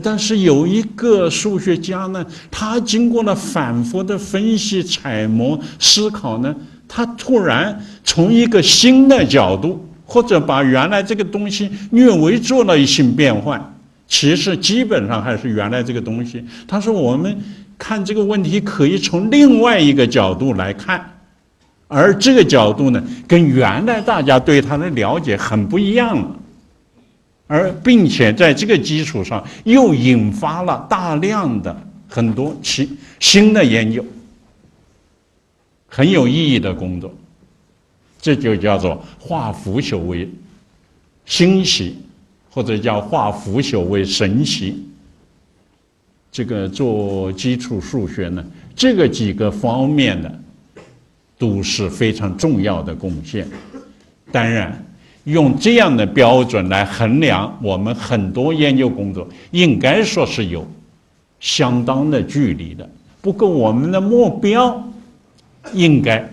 [0.02, 6.56] 但是有一个数学家呢，他经过了反复的分析、揣摩、思考呢，
[6.88, 13.74] 他突然从一个新的角度，或者把原来这个东西略微做了一些变换，
[14.10, 16.44] 其实基本上还是原来这个东西。
[16.68, 17.34] 他说，我们
[17.78, 21.02] 看这个问题可以从另外一个角度来看，
[21.88, 26.36] 而这个角度呢，跟原来大家对他的了解很不一样了。
[27.48, 31.74] 而并且在这个基础上，又引发了大量的
[32.10, 32.90] 很多其
[33.22, 34.04] 新的研究，
[35.88, 37.14] 很有意义的工作，
[38.22, 40.30] 这就叫做化腐朽为
[41.26, 41.98] 新奇，
[42.50, 44.86] 或者叫化腐朽为神奇。
[46.32, 48.46] 这个做基础数学呢，
[48.76, 50.40] 这个几个方面的
[51.38, 53.46] 都是非常重要的贡献。
[54.32, 54.86] 当然。
[55.26, 60.68] 用这样的标准来衡量我们很多研究工作，应该说是有
[61.40, 62.90] 相当的距离的。
[63.22, 64.84] 不过，我们的目标
[65.76, 66.28] 应该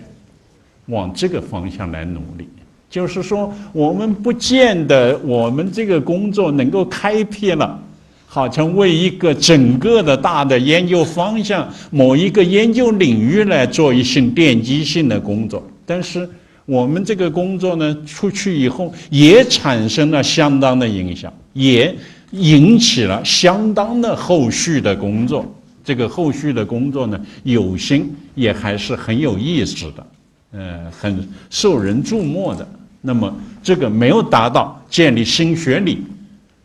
[0.89, 2.47] 往这个方向来努力。
[2.89, 7.79] 就是说，我们不见得我们这个工作能够开辟了，
[8.27, 16.29] 好像为一个整个的大的研究方向、某一个研究领域来做一些奠基性的工作，但是。
[16.65, 21.91] 我们这个工作呢，出去以后也产生了相当的影响，也
[22.29, 25.43] 引起了相当的后续的工作。
[25.83, 30.05] 这个后续的工作呢，有心也还是很有意思的，
[30.51, 32.67] 呃，很受人注目的。
[33.01, 33.33] 那么
[33.63, 36.03] 这个没有达到建立新学理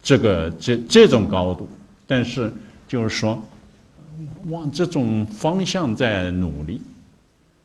[0.03, 1.68] 这个这这种高度，
[2.07, 2.53] 但是
[2.89, 3.43] 就是说
[4.47, 6.80] 往这种方向在努力。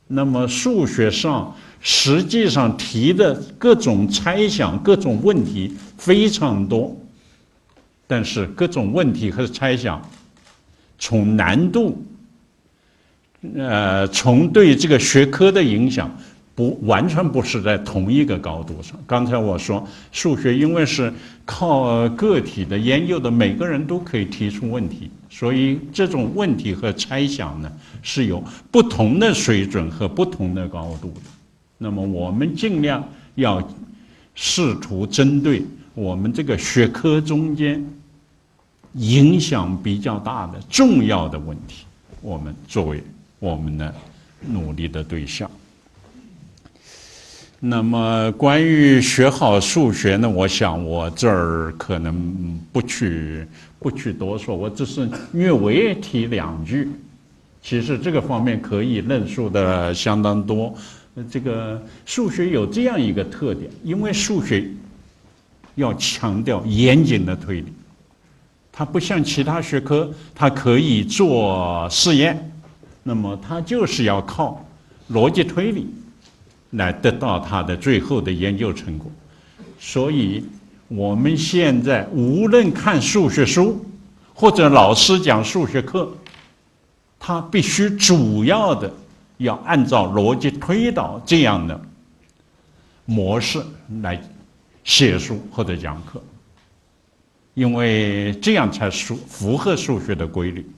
[0.07, 1.55] 那么数学上。
[1.81, 6.93] 实际上提的各种猜想、各种问题非常多，
[8.05, 10.01] 但是各种问题和猜想，
[10.97, 11.97] 从难度，
[13.55, 16.13] 呃，从对这个学科的影响，
[16.53, 18.99] 不完全不是在同一个高度上。
[19.07, 21.11] 刚才我说，数学因为是
[21.45, 27.71] 靠个体的研究的，每个人都可以提出问题，所以这种问题和猜想呢，
[28.01, 31.21] 是有不同的水准和不同的高度的。
[31.77, 33.01] 那么我们尽量
[33.35, 33.65] 要
[34.35, 35.63] 试图针对
[35.93, 37.81] 我们这个学科中间
[38.95, 41.85] 影响比较大的重要的问题，
[42.21, 43.01] 我们作为
[43.39, 43.93] 我们的
[44.41, 45.49] 努力的对象。
[47.61, 53.45] 那么关于学好数学呢，我想我这儿可能不去
[53.79, 56.89] 不去多说，我只是略微提两句。
[57.61, 60.73] 其实这个方面可以论述的相当多。
[61.29, 64.65] 这个数学有这样一个特点，因为数学
[65.75, 67.73] 要强调严谨的推理，
[68.71, 72.49] 它不像其他学科，它可以做试验，
[73.09, 74.63] 那么它就是要靠
[75.11, 75.87] 逻辑推理
[76.73, 79.11] 来得到它的最后的研究成果。
[79.79, 80.45] 所以
[80.87, 83.83] 我们现在无论看数学书
[84.31, 86.07] 或者老师讲数学课，
[87.17, 88.93] 它必须主要的。
[89.37, 91.81] 要按照逻辑推导这样的
[93.05, 93.59] 模式
[94.03, 94.21] 来
[94.83, 96.21] 写书或者讲课，
[97.53, 100.69] 因为这样才数符合数学的规律。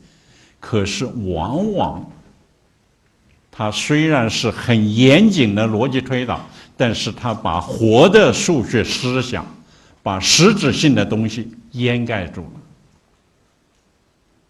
[0.60, 2.12] 可是往往
[3.52, 6.44] 它虽然是很严谨的逻辑推导，
[6.76, 9.46] 但是它把活的数学思想、
[10.02, 12.62] 把实质性的东西掩盖住了。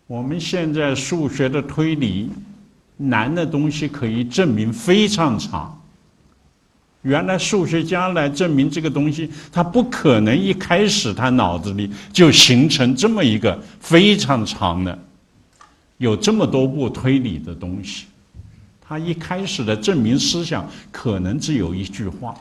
[0.07, 2.29] 我们现在数学的推理。
[3.03, 5.75] 难的东西可以证明非常长。
[7.01, 14.95] 原来数学家来证明这个东西，他不可能一开始他脑子里就形成这么一个非常长的，
[15.97, 18.05] 有这么多步推理的东西。
[18.91, 22.35] 他一开始的证明思想可能只有一句话。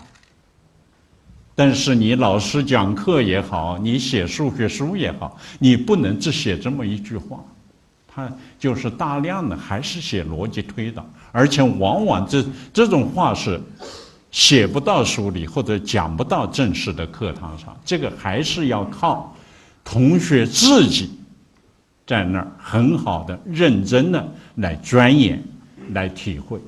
[1.55, 7.39] 但是你老师讲课也好，你写数学书也好，你不能只写这么一句话，
[8.09, 8.29] 他
[8.59, 13.61] 就是大量的还是写逻辑推导，而且往往这这种话是
[14.33, 19.33] 写不到书里或者讲不到正式的课堂上，这个还是要靠
[19.85, 21.13] 同学自己
[22.05, 25.41] 在那儿很好的、认真的来钻研、
[25.93, 26.59] 来体会。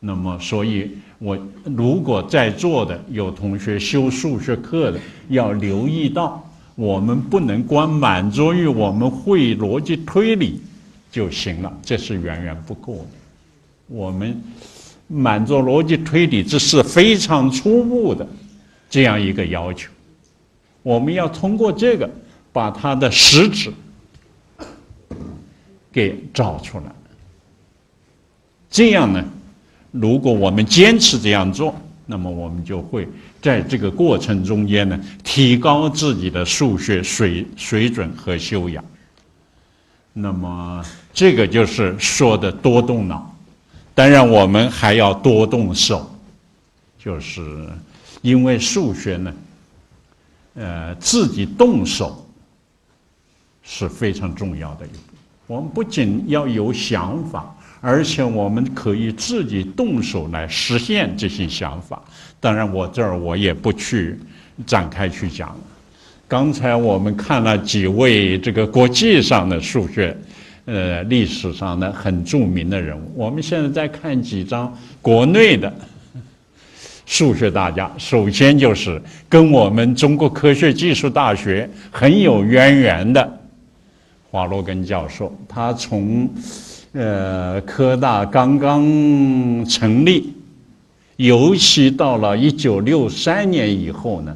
[0.00, 10.60] 那么，所以我如果在座的有同学修数学课的，要留意到，我们不能光满足于我们会逻辑推理
[11.10, 13.08] 就行了，这是远远不够的。
[13.88, 14.40] 我们
[15.08, 18.24] 满足逻辑推理，这是非常初步的
[18.88, 19.90] 这样一个要求。
[20.84, 22.08] 我们要通过这个，
[22.52, 23.72] 把它的实质
[25.90, 26.84] 给找出来，
[28.70, 29.24] 这样呢？
[29.90, 33.08] 如果我们坚持这样做，那么我们就会
[33.40, 38.84] 在这个过程中间呢，提高自己的数学水水准和修养。
[40.12, 43.34] 那么这个就是说的多动脑，
[43.94, 46.14] 当然我们还要多动手，
[46.98, 47.66] 就是
[48.20, 49.34] 因为数学呢，
[50.54, 52.26] 呃，自己动手
[53.62, 54.98] 是非常重要的一步。
[55.46, 57.54] 我们不仅要有想法。
[57.80, 62.02] 而且我们可以自己动手来实现这些想法。
[62.40, 64.18] 当然，我这儿我也不去
[64.66, 65.56] 展开去讲。
[66.26, 70.16] 刚才我们看了几位这个国际上的数学，
[70.66, 73.12] 呃，历史上的很著名的人物。
[73.14, 75.72] 我们现在再看几张国内的
[77.06, 77.90] 数学大家。
[77.96, 83.40] 首先就是跟我们中国科学技术大学很有渊源的
[84.30, 86.28] 华罗庚教授，他从。
[86.92, 88.82] 呃，科大刚刚
[89.66, 90.32] 成立，
[91.16, 94.34] 尤其到了一九六三年以后呢，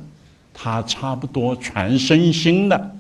[0.53, 2.97] 他差不多全身心的，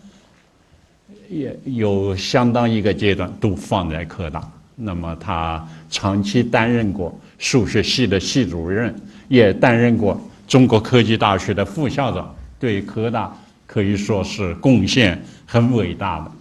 [1.28, 4.42] 也有相当一个阶段都放在科大。
[4.74, 8.92] 那么他长期担任过数学系的系主任，
[9.28, 13.30] 也担任过中国科技大学的副校长，对科大
[13.66, 16.32] 可以说是贡献很伟大的。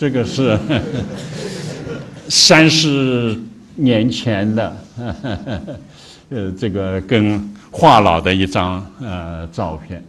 [0.00, 0.58] 这个是
[2.26, 3.38] 三十
[3.74, 4.76] 年前的，
[6.30, 7.38] 呃，这个跟
[7.70, 10.02] 华老的一张呃照片。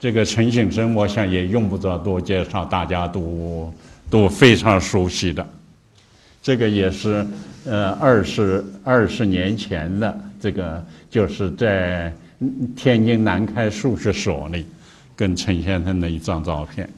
[0.00, 3.70] 这个陈景生，我想也用不着多介绍，大家都
[4.08, 5.46] 都非常熟悉的。
[6.42, 7.26] 这个也是
[7.66, 12.10] 呃二十二十年前的，这个就是在
[12.74, 14.64] 天津南开数学所里
[15.14, 16.88] 跟陈先生的一张照片。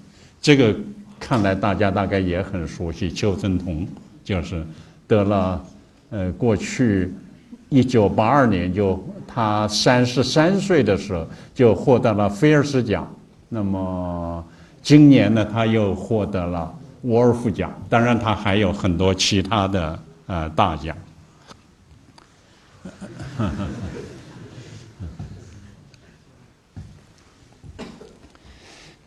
[0.40, 0.72] 这个。
[1.20, 3.86] 看来大家大概也很熟悉邱振同，
[4.24, 4.64] 就是
[5.06, 5.64] 得了，
[6.10, 7.12] 呃，过去
[7.68, 13.06] 一九八二年就他三十三岁的时候就获得了菲尔斯奖，
[13.48, 14.44] 那么
[14.82, 20.96] 今年呢他又获得了沃尔夫奖，当然他还有很多其他的呃大奖。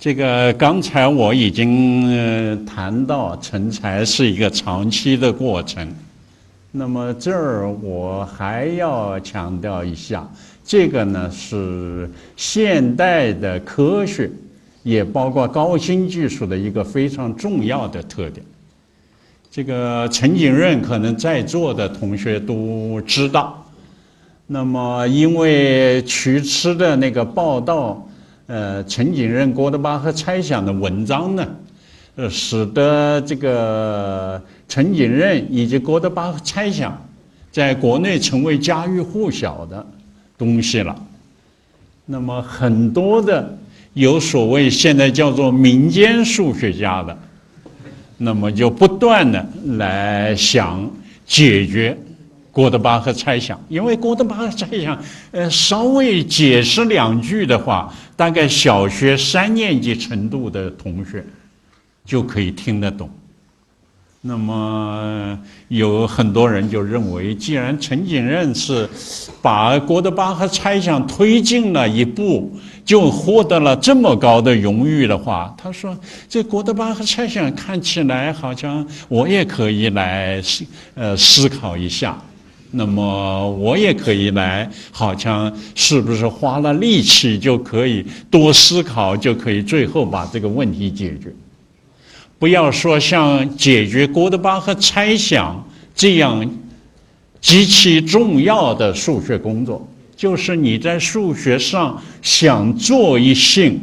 [0.02, 5.88] 这个刚才我已经谈到成才是一个长期的过程，
[6.72, 10.28] 那么这儿我还要强调一下，
[10.66, 14.28] 这个呢是现代的科学，
[14.82, 18.43] 也包括高新技术的一个非常重要的特点。
[19.52, 23.64] 这个陈景润可能在座的同学都知道，
[24.47, 28.04] 那么因为渠吃的那个报道。
[28.52, 31.47] 呃，陈景润、郭德巴赫猜想的文章呢，
[32.18, 37.02] 呃，使得这个陈景润以及郭德巴赫猜想，
[37.49, 39.88] 在国内成为家喻户晓的
[40.38, 40.93] 东西了。
[42.06, 43.58] 那么，很多的
[43.93, 47.18] 有所谓现在叫做民间数学家的，
[48.18, 49.47] 那么就不断的
[49.78, 50.91] 来想
[51.26, 51.97] 解决。
[52.52, 61.26] 郭德巴赫猜想，因为郭德巴赫猜想，呃，稍微解释两句的话，大概小学三年级程度的同学
[62.04, 63.10] 就可以听得懂。
[64.24, 65.36] 那么
[65.70, 68.88] 有很多人就认为，既然陈景润是
[69.41, 75.97] 把郭德巴赫猜想推进了一步，就获得了这么高的荣誉的话，他说
[76.30, 82.16] ：“这郭德巴赫猜想看起来好像我也可以来思呃思考一下，
[82.72, 91.34] 那么我也可以来，好像是不是花了力气就可以多思考，就可以最后把这个问题解决？
[92.39, 95.63] 不要说像解决郭德巴赫猜想
[95.93, 96.49] 这样
[97.39, 103.74] 极其重要的数学工作。”就是你在数学上想做一些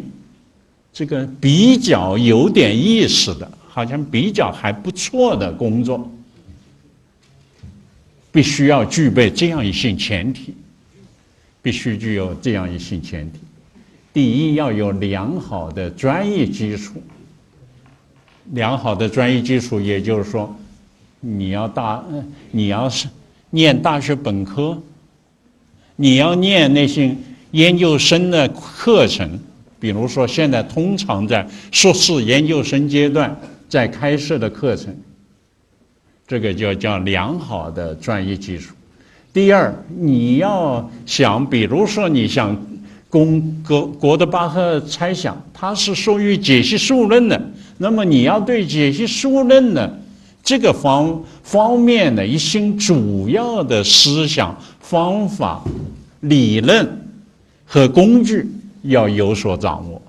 [0.92, 6.08] 这个比较有点意思的，好像比较还不错的工作，
[8.30, 10.54] 必须要具备这样一些前提，
[11.62, 13.38] 必须具有这样一些前提。
[14.12, 17.02] 第一，要有良好的专业基础。
[18.52, 20.56] 良好的专业基础，也就是说，
[21.20, 22.02] 你要大，
[22.50, 23.06] 你要是
[23.50, 24.80] 念大学本科。
[25.96, 27.14] 你要念那些
[27.50, 29.38] 研究生的课程，
[29.80, 33.36] 比如说现在通常在硕士研究生阶段
[33.68, 34.96] 在开设的课程，
[36.28, 38.74] 这个就叫良好的专业技术。
[39.32, 42.56] 第二，你要想，比如说你想
[43.08, 47.40] 攻国国德巴赫猜想，它是属于解析数论的，
[47.78, 49.98] 那么你要对解析数论的
[50.44, 54.56] 这个方方面的一些主要的思想。
[54.80, 55.62] 方法、
[56.20, 56.88] 理论
[57.66, 58.46] 和工具
[58.84, 60.00] 要有所掌握，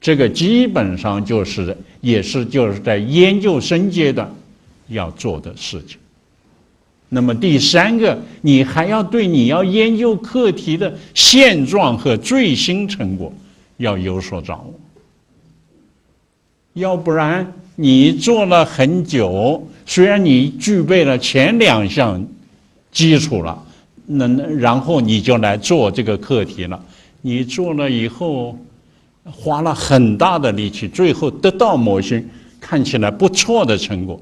[0.00, 4.32] 这个基本上就是也是就是在研究生阶段
[4.88, 5.98] 要做的事情。
[7.08, 13.32] 那么第三个，你还要对你要研究课题的现状和最新成果
[13.78, 14.74] 要有所掌握，
[16.74, 22.24] 要不然你做了很久，虽然你具备了前两项。
[22.94, 23.60] 基础了，
[24.06, 26.80] 那然后你就来做这个课题了。
[27.22, 28.56] 你做了以后，
[29.24, 32.22] 花了很大的力气，最后得到某些
[32.60, 34.20] 看起来不错的成果。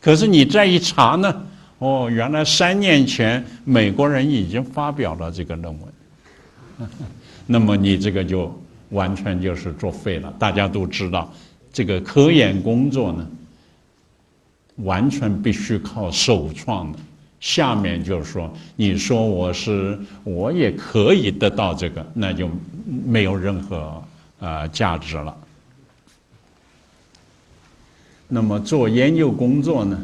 [0.00, 1.46] 可是你再一查呢，
[1.78, 6.88] 哦，原来三年前美国人已经发表了这个论文。
[7.46, 8.52] 那么你这个就
[8.90, 10.32] 完全就是作废了。
[10.38, 11.32] 大家都知道，
[11.72, 13.26] 这个科研工作呢，
[14.76, 16.98] 完全必须靠首创的。
[17.40, 22.48] 下面就是说，你说我是我也可以得到这个，那就
[22.86, 24.02] 没有任何
[24.40, 25.36] 呃价值了。
[28.28, 29.98] 那么做研究工作呢，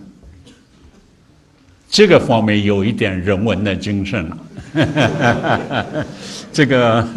[1.89, 4.39] 这个方面有一点人文的精神了。
[6.53, 7.09] 这个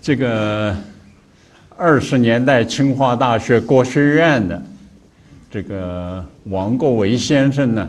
[0.00, 0.76] 这个
[1.76, 4.62] 二十年代清华大学国学院的
[5.50, 7.88] 这个王国维先生呢。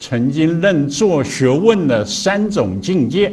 [0.00, 3.32] 曾经论做学问的三种境界，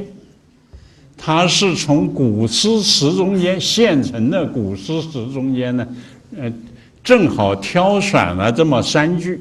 [1.23, 5.87] 他是从古诗词中间现成的古诗词中间呢，
[6.35, 6.51] 呃，
[7.03, 9.39] 正好挑选了这么三句。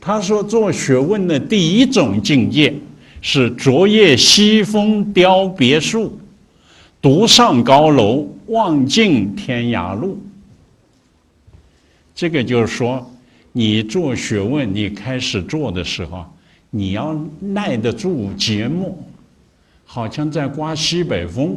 [0.00, 2.74] 他说，做学问的第一种境界
[3.22, 6.18] 是昨夜西风凋别树，
[7.00, 10.18] 独上高楼望尽天涯路。
[12.16, 13.08] 这个就是说。
[13.56, 16.24] 你做学问，你开始做的时候，
[16.70, 18.92] 你要耐得住寂寞，
[19.94, 21.56] 好像在刮西北风。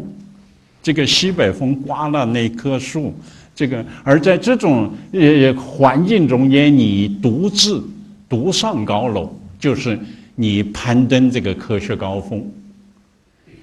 [0.84, 3.12] 这个西北风刮了那棵树，
[3.56, 7.84] 这个而在这种呃环境中间，你独自
[8.30, 9.28] 独上高楼，
[9.60, 9.98] 就是
[10.36, 12.46] 你攀登这个科学高峰。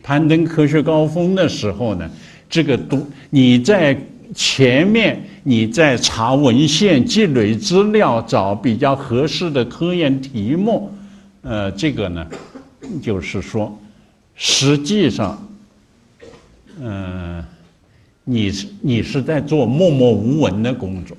[0.03, 2.11] 攀登科学高峰的时候呢，
[2.51, 3.97] 这个独你在。
[4.35, 10.91] 前面你在查文献、积累资料、找比较合适的科研题目，
[11.43, 12.27] 呃，这个呢，
[13.01, 13.79] 就是说，
[14.35, 15.39] 实际上，
[16.81, 17.45] 嗯，
[18.25, 21.17] 你是你是在做默默无闻的工作，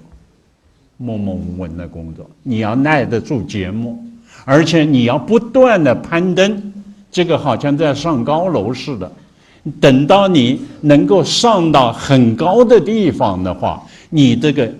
[0.97, 4.03] 默默无闻的工作，你要耐得住节目，
[4.43, 6.73] 而且你要不断的攀登，
[7.09, 9.11] 这个好像在上高楼似的。
[9.81, 14.71] 等到你能够上到很高的地方的话，你这个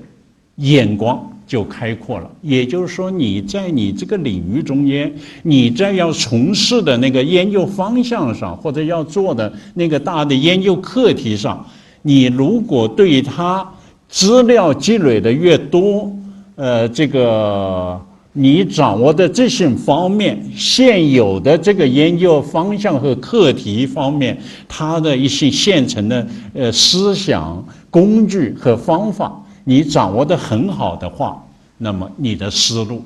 [0.58, 2.30] 眼光就开阔了。
[2.42, 11.66] 也就是说，你在你这个领域中间，你在要从事的那个研究方向上，或者要做的那个大的研究课题上，
[12.02, 13.68] 你如果对它
[14.08, 16.12] 资料积累的越多，
[16.56, 18.00] 呃，这个。
[18.38, 24.38] 你掌握的这些方面，现有的这个研究方向和课题方面，
[24.68, 31.46] 它的一些现成的呃思想、工具和方法，你掌握的很好的话，
[31.78, 33.04] 那么你的思路、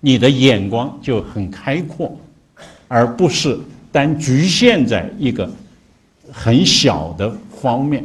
[0.00, 2.14] 你的眼光就很开阔，
[2.88, 3.58] 而不是
[3.90, 5.50] 单局限在一个
[6.30, 8.04] 很小的方面，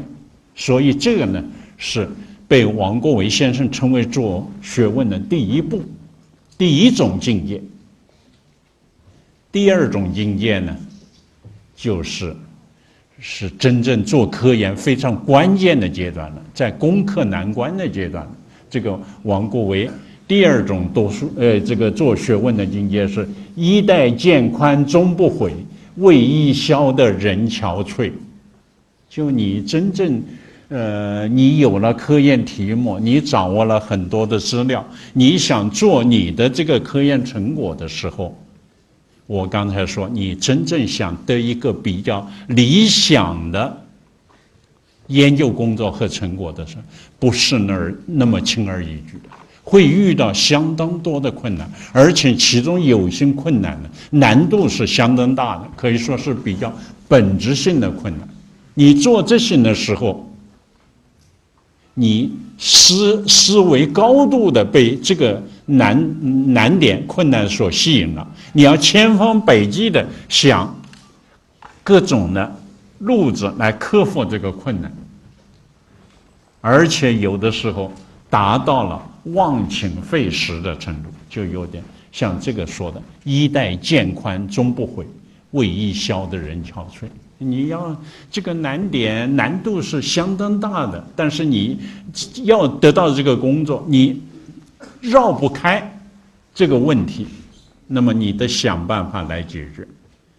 [0.56, 1.44] 所以这个呢
[1.78, 2.08] 是
[2.48, 5.82] 被王国维先生称为做学问的第一步，
[6.58, 7.62] 第一种境界。
[9.52, 10.78] 第二种境界呢，
[11.76, 12.36] 就是
[13.20, 18.28] 是真正做科研非常关键的阶段了，在攻克难关的阶段。
[18.70, 19.90] 这个王国维
[20.28, 25.54] 第二种读书呃，这个做学问的境界是“衣带渐宽终不悔，
[25.98, 28.12] 为伊消得人憔悴”。
[29.10, 30.22] 就你真正，
[30.68, 38.38] 呃，你有了科研题目，你掌握了很多的资料，你想做你的这个科研成果的时候。
[39.28, 43.86] 我刚才说，你真正想得一个比较理想的
[45.08, 46.84] 研究工作和成果的时候，
[47.18, 49.30] 不是那儿那么轻而易举的，
[49.64, 56.72] 会遇到相当多的困难，而且其中有些困难呢，难度是相当大的，可以说是比较
[57.08, 58.30] 本质性的困难。
[58.76, 60.32] 你做这些的时候，
[61.96, 65.42] 你思思维高度的被这个。
[65.68, 70.74] 难难点困难所吸引了，你要千方百计的想
[71.84, 72.56] 各种的
[73.00, 74.90] 路子来克服这个困难，
[76.62, 77.92] 而且有的时候
[78.30, 81.84] 达到了忘情废食的程度，就有点
[82.14, 85.06] 像这个说的“衣带渐宽终不悔，
[85.52, 87.08] 为伊消得人憔悴”。
[87.38, 87.94] 你要
[88.32, 91.78] 这个难点难度是相当大的，但是你
[92.46, 94.22] 要得到这个工作，你。
[95.02, 96.00] 绕不开
[96.54, 97.28] 这个问题，
[97.88, 99.88] 那么你得想办法来解决。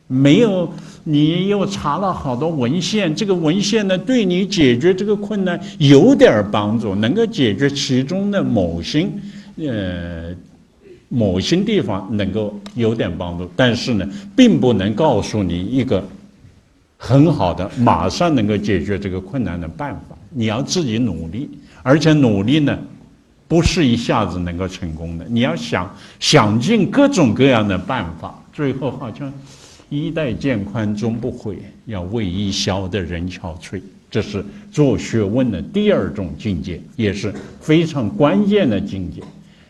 [0.09, 0.73] 没有，
[1.03, 9.09] 你又查了好多文献，这个文献呢，对你解决这个困难有点帮助，能够解决其中的某些
[9.59, 10.33] 呃
[11.09, 16.05] 某些地方能够有点帮助，但是呢，并不能告诉你一个
[16.97, 20.17] 很好的马上能够解决这个困难的办法。
[20.31, 21.49] 你要自己努力，
[21.83, 22.79] 而且努力呢。
[23.49, 29.33] 不是一下子能够成功的，你要想想尽各种各样的办法，最后好像
[29.89, 33.81] 衣带渐宽终不悔，要为伊消得人憔悴。
[34.11, 39.23] 这是做学问的第二种境界，也是非常关键的境界。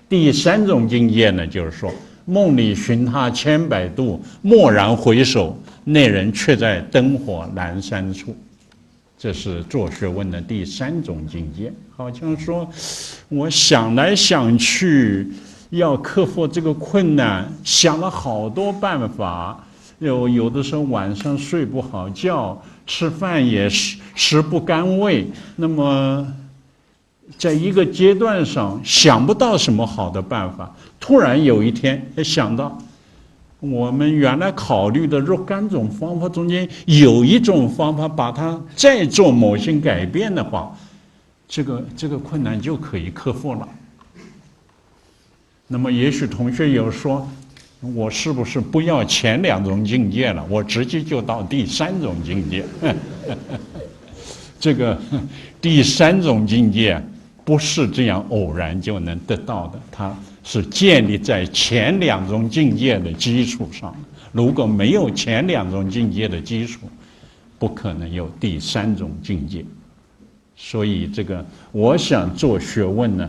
[0.08, 1.92] 第三种境界呢，就是说
[2.24, 8.36] 梦里寻他千百度，蓦然回首，那人却在灯火阑珊处。
[9.18, 12.68] 这是做学问的第三种境界，好像说，
[13.28, 15.26] 我想来想去，
[15.70, 19.64] 要克服这个困难，想了好多办法，
[20.00, 25.26] 有有的时候晚上睡不好觉，吃饭也食食不甘味。
[25.56, 26.26] 那么，
[27.38, 32.78] 在一个阶段上想不到什么好的办法，突然有一天想到。
[33.60, 40.76] 我们原来考虑的若干种方法中间，有一种方法把它再做某些改变的话，
[41.48, 43.66] 这个这个困难就可以克服了。
[45.66, 47.26] 那么，也许同学有说，
[47.80, 50.44] 我是不是不要前两种境界了？
[50.50, 52.64] 我直接就到第三种境界。
[54.60, 55.00] 这个
[55.60, 57.02] 第三种境界
[57.44, 60.16] 不是这样偶然就能得到的，它。
[60.48, 63.92] 是建立在前两种境界的基础上，
[64.30, 66.88] 如果没有前两种境界的基础，
[67.58, 69.64] 不可能有第三种境界。
[70.54, 73.28] 所以，这个我想做学问呢，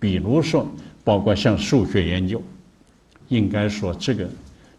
[0.00, 0.66] 比如说，
[1.04, 2.42] 包括像数学研究，
[3.28, 4.26] 应该说这个，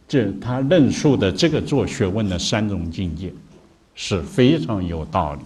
[0.07, 3.32] 这他论述的这个做学问的三种境界，
[3.93, 5.41] 是非常有道理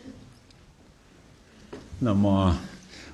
[2.00, 2.58] 那么。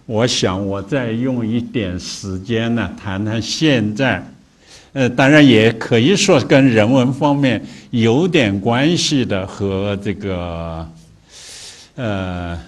[0.06, 4.22] 我想，我再用一点时间呢，谈谈现在，
[4.92, 10.86] 呃，当然也可以说跟人文方面有点关系的和这个，
[11.94, 12.58] 呃，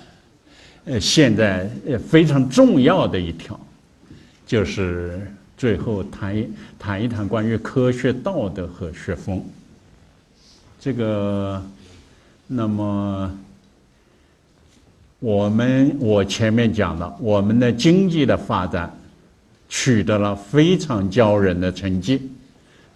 [0.86, 1.68] 呃，现在
[2.08, 3.60] 非常重要的一条，
[4.46, 9.44] 就是最后谈一谈一谈关于科学道德和学风，
[10.80, 11.62] 这个，
[12.46, 13.38] 那么。
[15.18, 18.92] 我们我前面讲了，我们的经济的发展
[19.66, 22.20] 取得了非常骄人的成绩，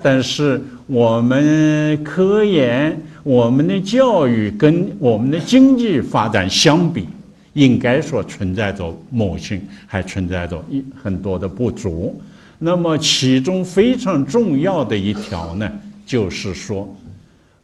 [0.03, 7.09] 但是我们科研、我们的教育跟我们的经济发展相比，
[7.55, 12.21] 应该说存在着某些还存在着一很多的不足。
[12.59, 15.73] 那么其中非常重要的一条呢，
[16.05, 16.87] 就是说。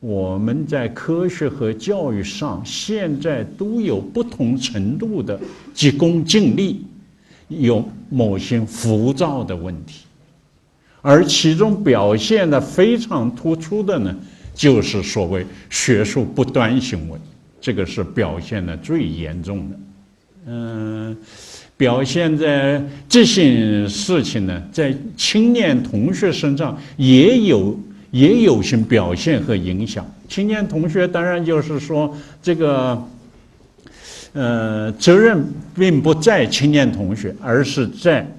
[0.01, 5.39] 我们在科学和教育上现在都有不同程度的
[5.73, 6.85] 急功近利，
[7.49, 10.05] 有某些浮躁的问题，
[11.01, 14.15] 而其中表现的非常突出的呢，
[14.55, 17.19] 就是所谓学术不端行为，
[17.61, 19.79] 这个是表现的最严重的。
[20.49, 21.17] 嗯，
[21.77, 27.77] 表现在这些事情呢，在青年同学身上也有
[28.11, 30.07] 也有些表现和影响。
[30.29, 33.03] 青年同学当然就是说这个。
[34.39, 35.43] 呃，责任
[35.75, 38.31] 并不在青年同学，而是在，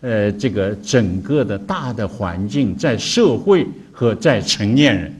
[0.00, 5.14] 呃，这个整个的大的环境，在社会和在成年人，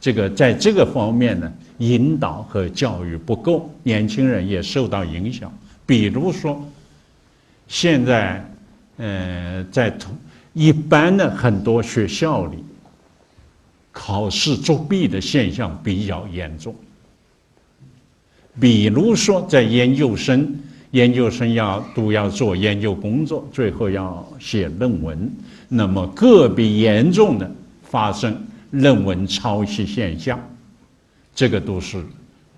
[0.00, 5.52] 这个在这个方面呢，引导和教育不够，年轻人也受到影响。
[5.84, 6.64] 比如说，
[7.66, 8.48] 现在，
[8.98, 10.16] 呃，在同
[10.52, 12.58] 一般的很多学校里，
[13.98, 16.74] 考试作弊的现象比较严重。
[18.60, 20.54] 比如说，在研究生，
[20.90, 25.32] 研究生要都要做研究工作，最后要写论文。
[25.66, 27.50] 那么个别严重的
[27.82, 30.38] 发生论文抄袭现象，
[31.34, 32.04] 这个都是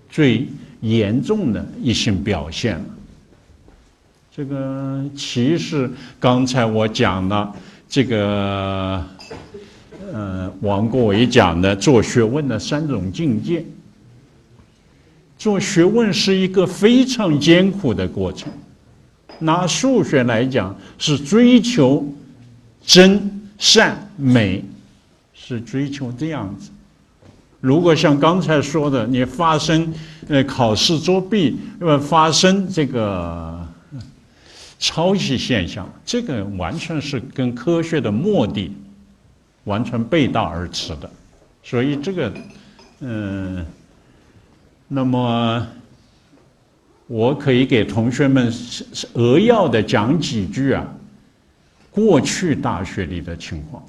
[0.09, 0.45] 最
[0.81, 2.85] 严重的一些表现了。
[4.29, 7.55] 这个其实刚才我讲了，
[7.89, 9.03] 这个
[10.13, 13.65] 呃，王国维讲的做学问的三种境界。
[15.37, 18.51] 做学问是一个非常艰苦的过程。
[19.39, 22.05] 拿数学来讲，是追求
[22.85, 24.63] 真善美，
[25.33, 26.69] 是追求这样子。
[27.61, 29.93] 如果像刚才说的，你发生
[30.27, 33.65] 呃考试作弊，呃发生这个
[34.77, 38.71] 抄袭现象，这个完全是跟科学的目的
[39.65, 41.09] 完全背道而驰的。
[41.63, 42.33] 所以这个，
[43.01, 43.65] 嗯。
[44.91, 45.67] 那么，
[47.05, 48.51] 我可以给同学们
[49.13, 50.83] 扼要的讲几句啊，
[51.91, 53.83] 过去大学里的情况。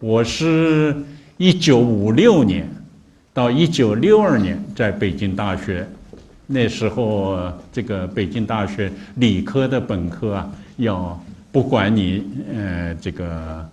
[0.00, 0.96] 我是
[1.36, 2.68] 一九五六年
[3.32, 5.88] 到一九六二年在北京大学，
[6.48, 7.38] 那时候
[7.72, 13.70] 这个北京大学理科的本科啊，要不管你呃这个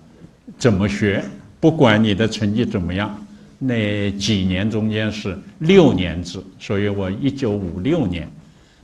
[0.61, 1.25] 怎么学，
[1.59, 3.19] 不管你的成绩怎么样。
[3.57, 8.29] 那几年中间是六年制，所以我一九五六年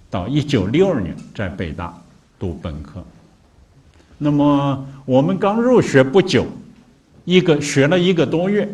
[0.09, 1.95] 到一九六二年在北大
[2.39, 3.05] 读本科。
[4.17, 6.47] 那么我们刚入学不久，
[7.25, 8.67] 一个学了一个多月，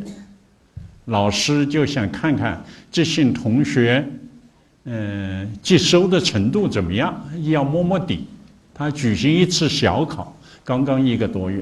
[1.05, 4.07] 老师就想看看这些同学，
[4.85, 8.25] 嗯，接收的程度怎么样，要摸摸底。
[8.73, 10.33] 他举行一次小考，
[10.63, 11.61] 刚刚一个多月，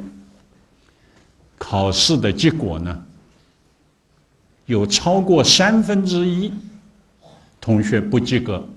[1.63, 3.03] 考试的结果呢？
[4.65, 6.51] 有超过三分之一
[7.59, 8.67] 同学不及格，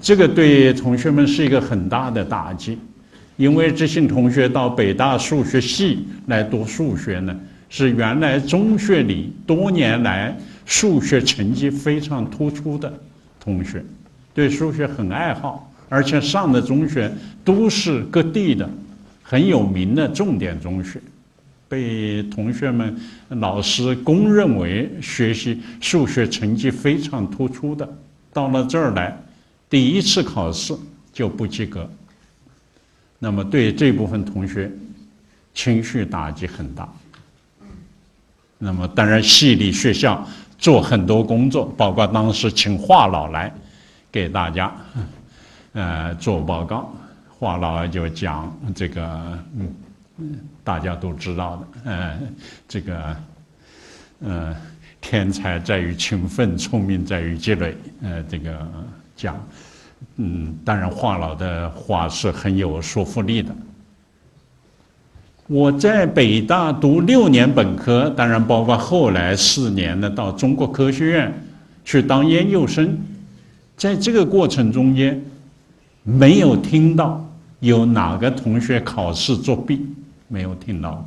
[0.00, 2.78] 这个对同学们是一个很大的打击，
[3.36, 7.36] 因为这些同学到北大数学系来读数学呢，
[7.68, 12.92] 是原来中学里多年来数学成绩非常突出的
[13.40, 13.84] 同学，
[14.32, 17.12] 对数学很爱好，而且上的中学
[17.44, 18.68] 都是各地的
[19.32, 21.00] 很有名的重点中学。
[21.66, 22.94] 被同学们、
[23.30, 27.88] 老师公认为学习数学成绩非常突出的，
[28.30, 29.18] 到了这儿来，
[29.70, 30.76] 第一次考试
[31.14, 31.90] 就不及格。
[33.18, 34.70] 那么对这部分同学，
[35.54, 36.86] 情绪打击很大。
[38.58, 40.28] 那么当然，系里学校
[40.58, 43.50] 做很多工作，包括当时请华老来
[44.10, 44.70] 给大家，
[45.72, 46.94] 呃，做报告。
[47.42, 49.68] 华老就讲这个，嗯。
[50.62, 52.34] 大家都知道的，嗯，
[52.68, 53.16] 这个，
[54.20, 54.54] 嗯，
[55.00, 58.56] 天才在于勤奋，聪明在于积累，呃，这个
[59.16, 59.44] 讲，
[60.18, 63.52] 嗯，当然华老的话是很有说服力的。
[65.48, 71.42] 我在北大读六年本科，当然包括后来四年呢到中国科学院
[71.84, 72.96] 去当研究生，
[73.76, 75.20] 在这个过程中间，
[76.04, 77.28] 没有听到
[77.62, 79.86] 有哪个同学考试作弊。
[80.28, 81.06] 没有听到，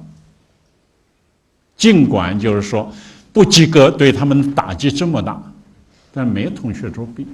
[1.75, 2.93] 尽管就是说
[3.33, 5.41] 不及格对他们打击这么大，
[6.13, 7.25] 但没有同学作弊。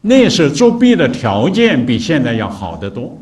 [0.00, 3.20] 那时作弊的条件比现在要好得多。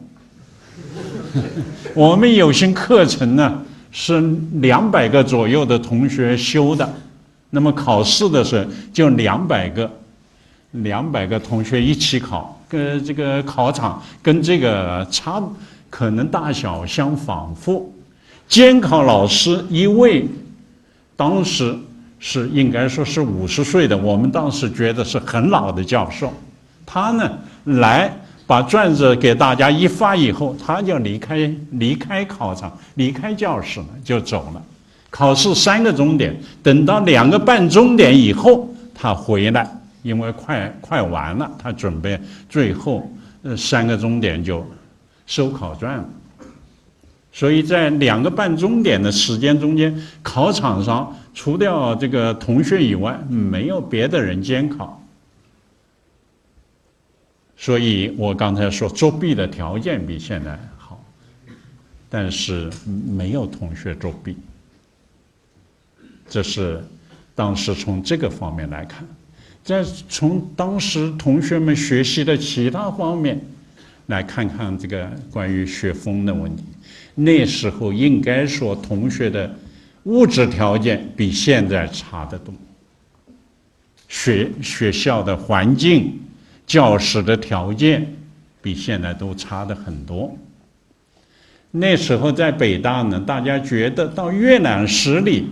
[1.94, 4.20] 我们有些课程呢是
[4.60, 6.94] 两百个左右的同学修的，
[7.48, 9.90] 那么考试的时候就两百个，
[10.72, 15.42] 两百个同学一起考，跟这个考场跟这个差。
[15.88, 17.90] 可能大小相仿佛，
[18.48, 20.26] 监考老师一位，
[21.16, 21.74] 当时
[22.18, 26.30] 是应该说是五十岁的，我们当时觉得是很老的教授。
[26.84, 28.12] 他呢来
[28.46, 34.62] 把卷子给大家一发以后，他就离开离开考场，离开教室了，就走了。
[35.08, 39.66] 考试三个钟点，等到两个半钟点以后，他回来，
[40.06, 43.10] 因为快快完了，他准备最后
[43.42, 44.64] 呃三个钟点就
[45.26, 46.08] 收考卷了。
[47.32, 55.02] 所以在两个半钟点的时间中间，考场上除掉这个同学以外，没有别的人监考。
[57.58, 61.02] 所以我刚才说作弊的条件比现在好，
[62.08, 64.36] 但是没有同学作弊。
[66.28, 66.82] 这是
[67.34, 69.06] 当时从这个方面来看，
[69.66, 73.40] 再从当时同学们学习的其他方面
[74.06, 76.62] 来看看这个关于学风的问题。
[77.16, 79.52] 那时候应该说同学的
[80.04, 82.54] 物质条件比现在差得多，
[84.06, 86.20] 学学校的环境。
[86.66, 88.04] 教室的条件
[88.60, 90.36] 比现在都差的很多。
[91.70, 95.46] 那时候在北大呢，大家觉得到阅览室里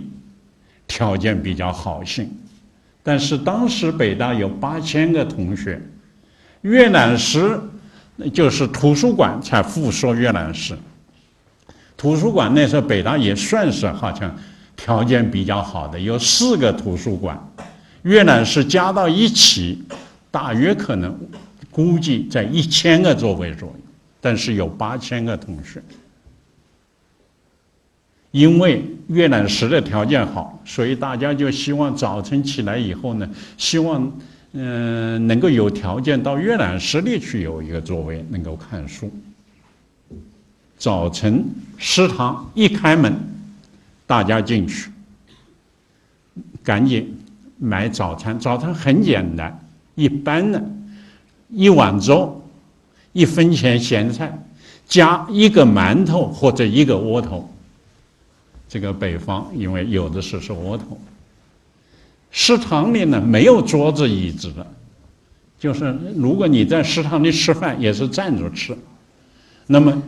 [0.85, 2.27] 条件比较好些，
[3.07, 5.79] 但是当时北大有八千个同学，
[6.61, 7.59] 阅览室
[8.33, 10.75] 就是图书馆才附说阅览室。
[11.95, 14.35] 图书馆那时候北大也算是好像
[14.75, 17.39] 条件比较好的，有四个图书馆，
[18.01, 19.83] 阅览室加到一起。
[20.31, 21.15] 大约可能
[21.69, 23.75] 估计在一千个座位左右，
[24.19, 25.79] 但是有八千个同学。
[28.31, 34.11] 因为阅览室的条件好，所以大家就希望早晨起来以后呢，希望
[34.53, 39.11] 嗯能够有条件到阅览室里去有一个座位能够看书。
[40.77, 41.45] 早晨
[41.77, 43.13] 食堂一开门，
[44.05, 44.89] 大家进去，
[46.63, 47.15] 赶紧
[47.57, 48.37] 买早餐。
[48.39, 49.57] 早餐很简单。
[49.95, 50.61] 一般的，
[51.49, 52.41] 一碗粥，
[53.13, 54.37] 一分钱咸菜，
[54.85, 57.49] 加一个馒头或者一个窝头。
[58.75, 60.99] 这个北方因为有的是是窝头。
[62.29, 64.67] 食堂里呢没有桌子椅子的，
[65.57, 68.77] 就是如果你在食堂里吃饭也是站着吃。
[69.65, 70.03] 那么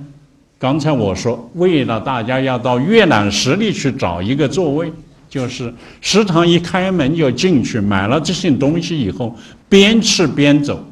[0.59, 4.91] 刚才我说，为了大家要到阅览室里去找一个座位。
[5.29, 9.33] 就是食堂一开门就进去，买了这些东西以后，
[9.69, 10.83] 边吃边走，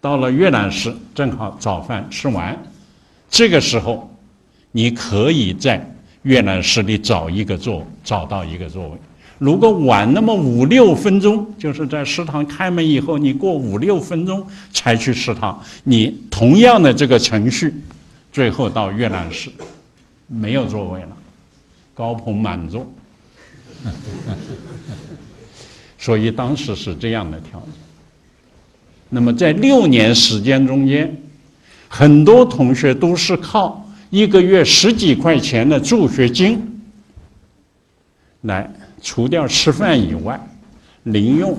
[0.00, 2.60] 到了阅览室正好早饭吃完，
[3.30, 4.12] 这个时候，
[4.72, 5.93] 你可以在
[6.24, 8.98] 阅览室里找一个座，找到一个座位。
[9.38, 17.74] 如果晚那么五六分钟，就是在食堂开门以后，你过五六分钟才去食堂，你同样的这个程序，
[18.32, 19.50] 最后到阅览室，
[20.26, 21.16] 没有座位了，
[21.94, 22.86] 高朋满座。
[25.98, 27.70] 所以当时是这样的条件。
[29.10, 31.14] 那么在六年时间中间，
[31.88, 33.83] 很多同学都是靠
[34.14, 36.80] 一个月十几块钱的助学金
[38.42, 40.40] 来除掉吃饭以外，
[41.02, 41.58] 零用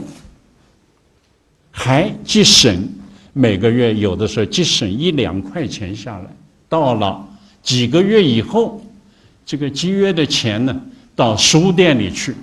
[1.70, 2.88] 还既省
[3.34, 6.30] 每个月有的时候既省一两块钱下来，
[6.70, 7.28] 到了
[7.62, 8.82] 几个月以后，
[9.46, 10.82] 这个节约的钱呢？
[11.14, 12.34] 到书店里去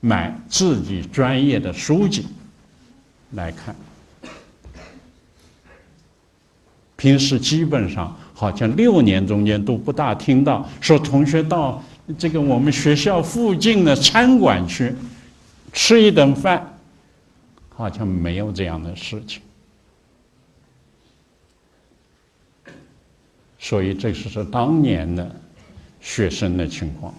[0.00, 2.24] 买自己专业的书籍
[3.32, 3.74] 来看，
[6.94, 11.82] 平时基本上好像六年中间都不大听到说同学到
[12.18, 14.94] 这个我们学校附近的餐馆去
[15.72, 16.78] 吃一顿饭，
[17.70, 19.40] 好像没有这样的事情。
[23.58, 25.34] 所以这是当年的
[26.00, 27.12] 学生的情况。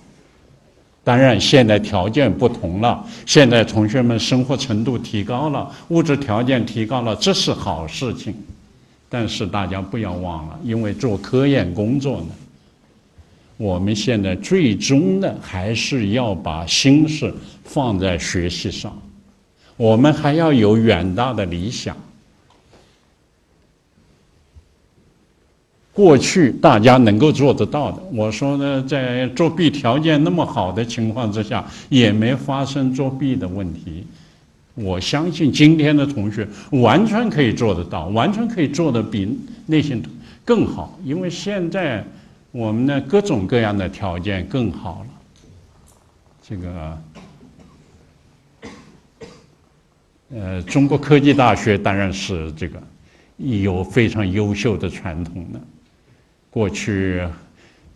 [1.04, 3.04] 当然，现在条件不同了。
[3.26, 8.36] 现在同学们生活程度提高了，物质条件提高了，这是好事情。
[9.10, 12.28] 但是大家不要忘了，因为做科研工作呢，
[13.56, 17.34] 我们现在最终的还是要把心思
[17.64, 18.96] 放在学习上，
[19.78, 21.96] 我们还要有远大的理想。
[25.94, 34.06] 过去大家能够做得到的，我说呢，在作弊条件那么好的情况之下，也没发生作弊的问题。
[34.78, 39.28] 我相信今天的同学完全可以做得到，完全可以做得比
[39.66, 40.00] 那些
[40.46, 42.06] 更好，因为现在
[42.52, 45.08] 我们的各种各样的条件更好了。
[46.42, 46.98] 这个，
[50.30, 52.82] 呃，中国科技大学当然是这个
[53.38, 55.60] 有非常优秀的传统的。
[56.50, 57.22] 过去，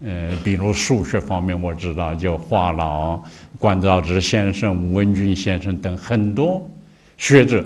[0.03, 3.21] 呃，比如数学方面，我知道，就华老、
[3.59, 6.67] 关照之先生、吴文君先生等很多
[7.17, 7.63] 学者，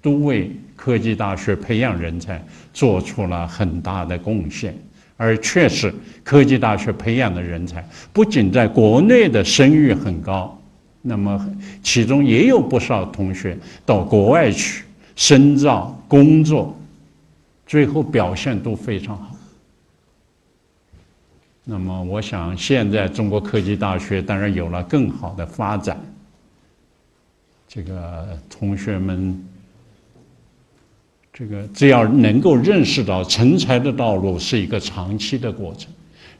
[0.00, 2.40] 都为科技大学培养人才
[2.72, 4.76] 做出了很大的贡献。
[5.16, 5.92] 而确实
[6.22, 10.56] 科技大学培养的人才，不仅在国内的声誉很高，
[11.02, 11.48] 那么
[11.82, 14.84] 其中也有不少同学到国外去
[15.16, 16.78] 深造工作，
[17.66, 19.35] 最后表现都非常好。
[21.68, 26.00] 那么，我想现在中国科技大学当然有了更好的发展。
[27.66, 29.44] 这个同学们，
[31.32, 35.90] 这个只要能够认识到成才的道路是一个长期的过程，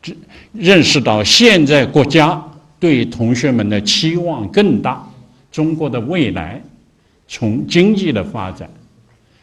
[0.01, 0.17] 这
[0.53, 2.41] 认识到现在国家
[2.79, 5.05] 对同学们的期望更大，
[5.51, 6.63] 中国的未来
[7.27, 8.71] 从经济的发展，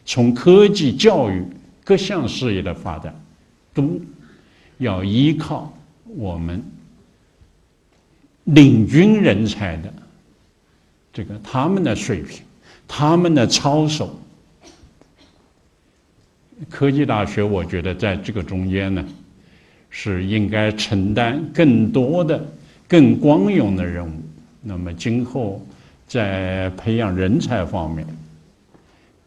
[0.06, 1.44] 从科技、教育
[1.84, 3.14] 各项事业的发展，
[3.74, 4.00] 都。
[4.78, 5.72] 要依靠
[6.06, 6.64] 我们
[8.46, 9.94] 领军人才的
[11.12, 12.42] 这个他们的水平，
[12.88, 14.20] 他们的操守。
[16.70, 19.06] 科技大学，我觉得在这个中间呢，
[19.90, 22.44] 是应该承担更多的、
[22.88, 24.22] 更光荣的任务。
[24.62, 25.66] 那么今后
[26.08, 28.06] 在培养人才方面，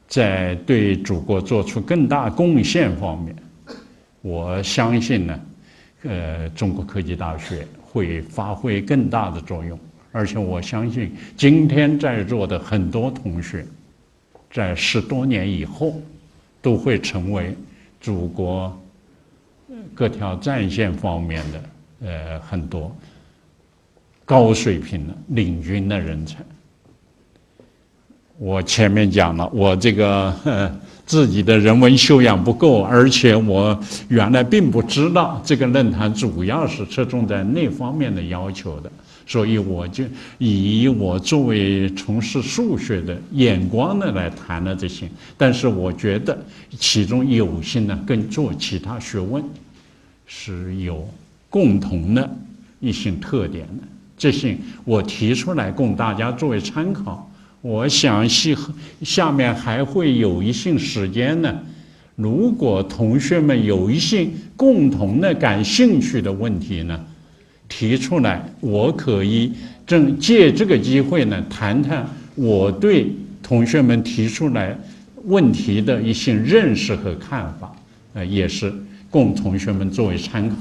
[0.09, 3.36] 在对祖国做出更大贡献方面。
[4.27, 5.41] 我相信呢，
[6.03, 9.79] 呃，中国科技大学会发挥更大的作用，
[10.11, 13.64] 而且我相信今天在座的很多同学，
[14.51, 16.03] 在十多年以后，
[16.61, 17.55] 都会成为
[18.01, 18.77] 祖国
[19.95, 21.62] 各条战线方面的
[22.01, 22.93] 呃很多
[24.24, 26.39] 高水平的领军的人才。
[28.39, 30.35] 我前面讲了，我这个。
[31.07, 33.79] 自己的人文修养不够，而且我
[34.09, 38.91] 原来并不知道这个论坛主要是侧重在那方面的要求的，
[39.25, 40.03] 所以我就
[40.39, 45.09] 以我作为从事数学的眼光呢来谈了这些。
[45.39, 46.37] 但是我觉得
[46.77, 49.43] 其中有些呢跟做其他学问
[50.27, 51.09] 是有
[51.49, 52.37] 共同的
[52.81, 53.87] 一些特点的，
[54.19, 57.31] 这些我提出来供大家作为参考。
[57.67, 58.57] 我想下
[59.03, 61.53] 下面还会有一些时间呢。
[62.14, 64.25] 如果同学们有一些
[64.57, 67.05] 共同的感兴趣的问题呢，
[67.69, 69.53] 提出来，我可以
[69.85, 73.12] 正借这个机会呢，谈谈我对
[73.43, 74.79] 同学们提出来
[75.25, 77.75] 问题的一些认识和看法，
[78.14, 78.73] 呃，也是
[79.11, 80.57] 供同学们作为参考。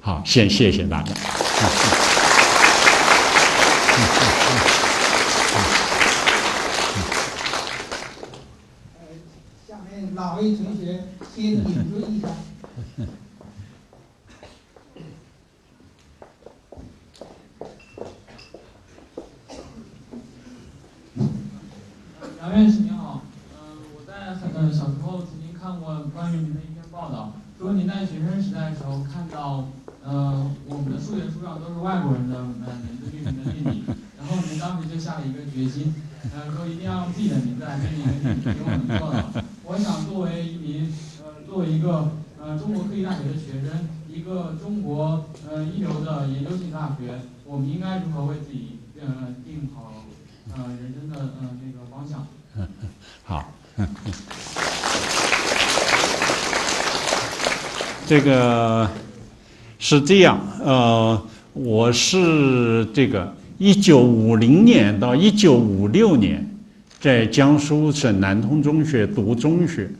[0.00, 1.12] 好，先谢谢大家。
[10.40, 11.04] 哪位同学
[11.36, 11.62] 先引
[11.92, 12.28] 入一下？
[22.40, 23.20] 杨院士您好，
[23.52, 23.58] 嗯，
[23.94, 29.68] 我在很小时候曾经看过关于您的一篇报道，说您在学生时代的时候看到，
[30.02, 32.46] 呃，我们的数学书上都是外国人的呃
[32.88, 33.84] 名字命名的定理，
[34.16, 35.94] 然后您当时就下了一个决心，
[36.34, 39.44] 呃，说一定要用自己的名字来命名一个定理，结果您做了。
[39.72, 40.92] 我想作为一名
[41.22, 42.10] 呃，作为一个
[42.42, 49.06] 呃中国科技大学的学生，一个中国呃一流的研究型大学，我们应该如何为自己呃
[49.44, 49.92] 定好
[50.56, 52.26] 呃人生的呃那个方向？
[53.22, 53.52] 好，
[58.08, 58.90] 这个
[59.78, 61.22] 是这样，呃，
[61.52, 66.49] 我是这个一九五零年到一九五六年。
[67.00, 69.90] 在江苏省南通中学读中学，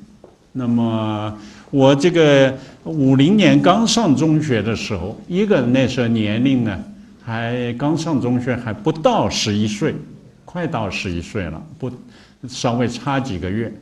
[0.53, 1.35] 那么
[1.71, 2.55] 我这个
[2.85, 6.79] 五零年刚上中学的时候，一个那时候年龄呢，
[7.25, 9.95] 还刚上中学还不到十一岁，
[10.45, 11.91] 快到十一岁了，不
[12.47, 13.73] 稍微差几个月，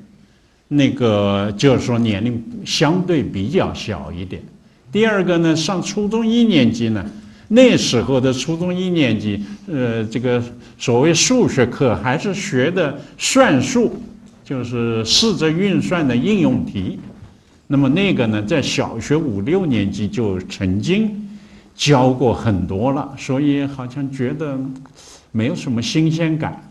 [0.69, 4.41] 那个就是说年龄相对比较小一点。
[4.93, 7.05] 第二个呢，上初中一年级呢。
[7.49, 10.43] 那时候的初中一年级，呃，这个
[10.77, 14.03] 所谓数学课还是学的算术，
[14.45, 16.99] 就是四则运算的应用题。
[17.67, 21.11] 那么那个呢，在小学五六年级就曾经
[21.75, 24.59] 教过很多了，所以好像觉得
[25.33, 26.63] 没有什么新鲜感。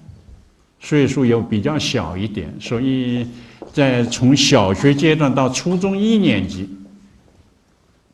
[0.80, 3.26] 岁数又比较小一点，所以
[3.74, 6.70] 在从小学阶段到初中一年级。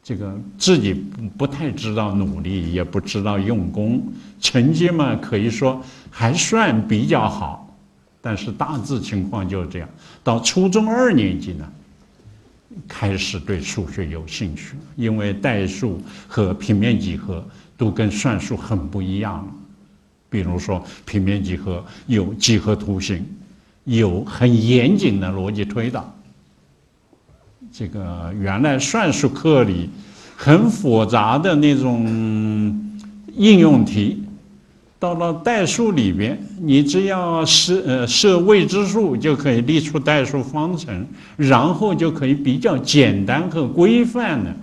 [0.03, 0.93] 这个自己
[1.37, 4.03] 不太知道努力，也不知道用功，
[4.41, 5.81] 成绩嘛可以说
[6.11, 7.73] 还算比较好，
[8.21, 9.87] 但是大致情况就是这样。
[10.21, 11.65] 到初中二年级呢，
[12.85, 17.41] 开始对数学有兴趣，因为代数和平面几何
[17.77, 19.47] 都跟算术很不一样。
[20.29, 23.25] 比如说平面几何有几何图形，
[23.85, 26.13] 有很严谨的逻辑推导。
[27.75, 29.89] 这个原来算术课里
[30.37, 32.05] 很复杂的那种
[33.35, 34.21] 应用题，
[34.99, 41.03] 到了代数里边，你只要设呃设未知数，就可以列出代数方程，
[41.35, 44.55] 然后就可以比较简单和规范的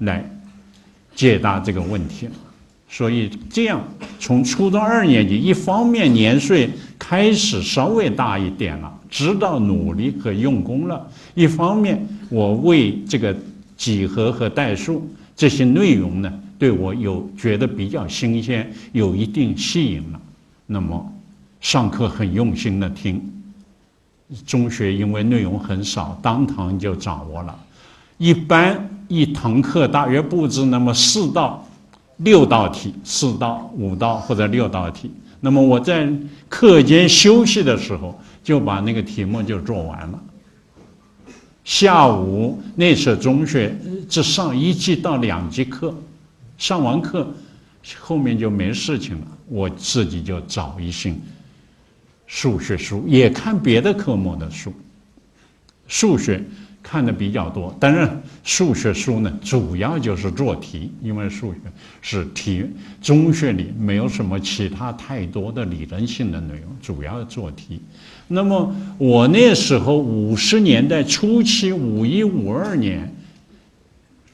[0.00, 0.22] 来
[1.14, 2.32] 解答这个问题了。
[2.90, 3.82] 所以这样，
[4.20, 6.68] 从初中二年级，一方面年岁
[6.98, 10.96] 开始稍微大一点了，知道努力和用功了；
[11.38, 13.32] 一方面，我为这个
[13.76, 20.20] 几何和代数这些内容呢，对我有觉得比较新鲜，有一定吸引了。
[20.66, 21.12] 那么，
[21.60, 23.22] 上课很用心的听。
[24.44, 27.56] 中学因为内容很少，当堂就掌握了。
[28.16, 31.64] 一般一堂课大约布置那么四到。
[32.16, 35.08] 六道题，四道、五道或者六道题。
[35.38, 36.12] 那么我在
[36.48, 40.20] 课间休息的时候，就把那个题目就做完了。
[41.68, 43.76] 下午那时候中学
[44.08, 45.94] 只上一节到两节课，
[46.56, 47.30] 上完课
[48.00, 51.14] 后面就没事情了，我自己就找一些
[52.26, 54.72] 数学书，也看别的科目的书，
[55.86, 56.42] 数学。
[56.80, 58.18] 看的比较多，当然
[58.48, 61.58] 数学书呢，主要就是做题，因为数学
[62.00, 62.64] 是题，
[63.02, 67.78] 中学里没有什么其他太多的理论性的内容，主要做题。
[68.26, 73.14] 那么我那时候五十年代初期，五一五二年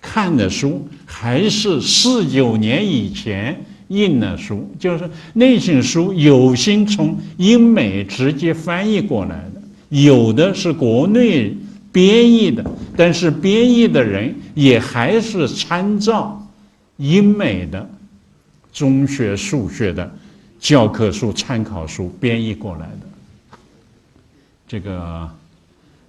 [0.00, 11.52] 看的书，还是四九年以前印的书，就是那些书有心从英美直接翻译过来的，有的是国内。
[11.94, 16.44] 编译的，但是编译的人也还是参照
[16.96, 17.88] 英美的
[18.72, 20.12] 中学数学的
[20.58, 23.58] 教科书、参考书编译过来的。
[24.66, 25.30] 这个，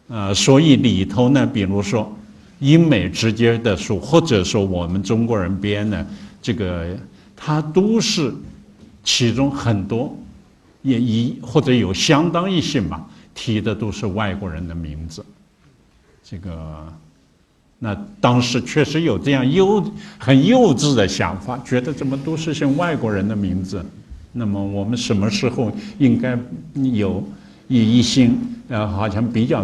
[0.07, 2.11] 呃，所以里头呢，比如说
[2.57, 6.03] 英美直接的书，或者说我们中国人编的，
[6.41, 6.97] 这个
[7.35, 8.33] 它都是
[9.03, 10.17] 其中很多
[10.81, 13.05] 也一或者有相当一些嘛，
[13.35, 15.23] 提的都是外国人的名字。
[16.27, 16.91] 这个，
[17.77, 19.83] 那当时确实有这样幼
[20.17, 23.85] 很幼稚的想法，觉得怎么都是些外国人的名字，
[24.31, 26.35] 那么我们什么时候应该
[26.73, 27.23] 有
[27.67, 28.27] 以一些
[28.69, 29.63] 呃好像比较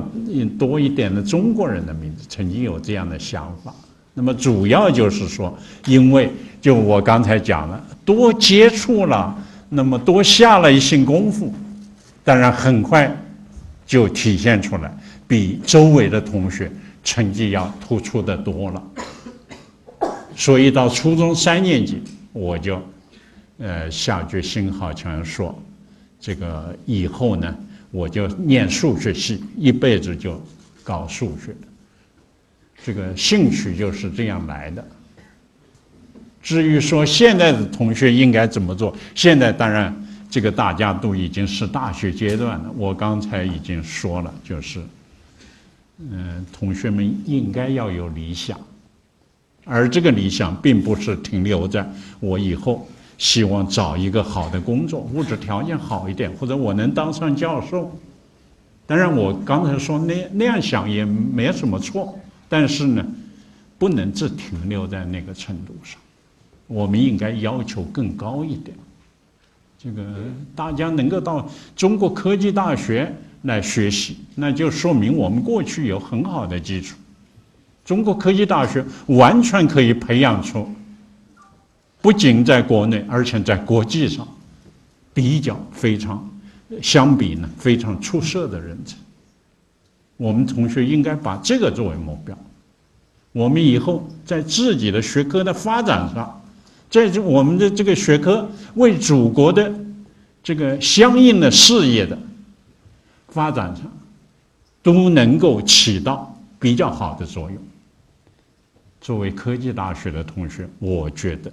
[0.59, 2.23] 多一点的中国人的名字？
[2.29, 3.73] 曾经有这样的想法。
[4.13, 5.57] 那么主要就是说，
[5.88, 6.31] 因为
[6.61, 9.35] 就我刚才讲了，多接触了，
[9.69, 11.51] 那么多下了一些功夫，
[12.23, 13.11] 当然很快
[13.88, 14.95] 就体现出来。
[15.32, 16.70] 比周围的同学
[17.06, 18.84] 成绩要突出的多了，
[20.36, 22.02] 所以到初中三年级，
[22.34, 22.84] 我就，
[23.58, 25.58] 呃，下决心好像说，
[26.20, 27.56] 这个以后呢，
[27.91, 30.44] 我就念数学系，一辈子就
[30.84, 31.56] 搞数学，
[32.84, 34.86] 这个兴趣就是这样来的。
[36.44, 39.95] 至于说现在的同学应该怎么做，现在当然
[40.30, 44.82] 这个大家都已经是大学阶段了，我刚才已经说了，就是。
[46.10, 48.60] 嗯，同学们应该要有理想，
[49.65, 51.88] 而这个理想并不是停留在
[52.19, 52.88] 我以后
[53.19, 57.95] 希望找一个好的工作，物质条件好一点，或者我能当上教授。
[58.88, 62.18] 当然，我刚才说那那样想也没什么错，
[62.49, 63.06] 但是呢，
[63.78, 66.02] 不能只停留在那个程度上，
[66.65, 68.76] 我们应该要求更高一点。
[69.78, 70.03] 这个
[70.56, 73.15] 大家能够到中国科技大学。
[73.43, 76.95] 来学习，那就说明我们过去有很好的基础。
[77.84, 80.69] 中国科技大学完全可以培养出，
[82.01, 84.27] 不仅在国内，而且在国际上
[85.13, 86.30] 比较非常
[86.81, 88.95] 相比呢非常出色的人才。
[90.18, 92.38] 我们同学应该把这个作为目标。
[93.31, 96.41] 我们以后在自己的学科的发展上，
[96.89, 99.73] 在这我们的这个学科为祖国的
[100.43, 102.15] 这个相应的事业的。
[103.32, 103.91] 发展上
[104.84, 107.58] 都能够起到比较好的作用。
[108.99, 111.52] 作为科技大学的同学，我觉得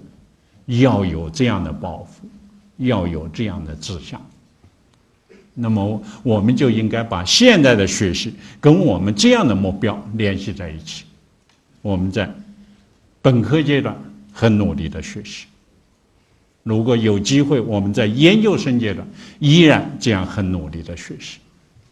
[0.67, 2.27] 要有这样的抱负，
[2.77, 4.21] 要有这样的志向。
[5.55, 11.05] 那么，我们就应该把现在的学习跟我们这样的目标联系在一起。
[11.81, 12.29] 我们在
[13.21, 13.97] 本科阶段
[14.31, 15.47] 很努力的学习，
[16.63, 19.05] 如果有机会，我们在研究生阶段
[19.39, 21.39] 依然这样很努力的学习。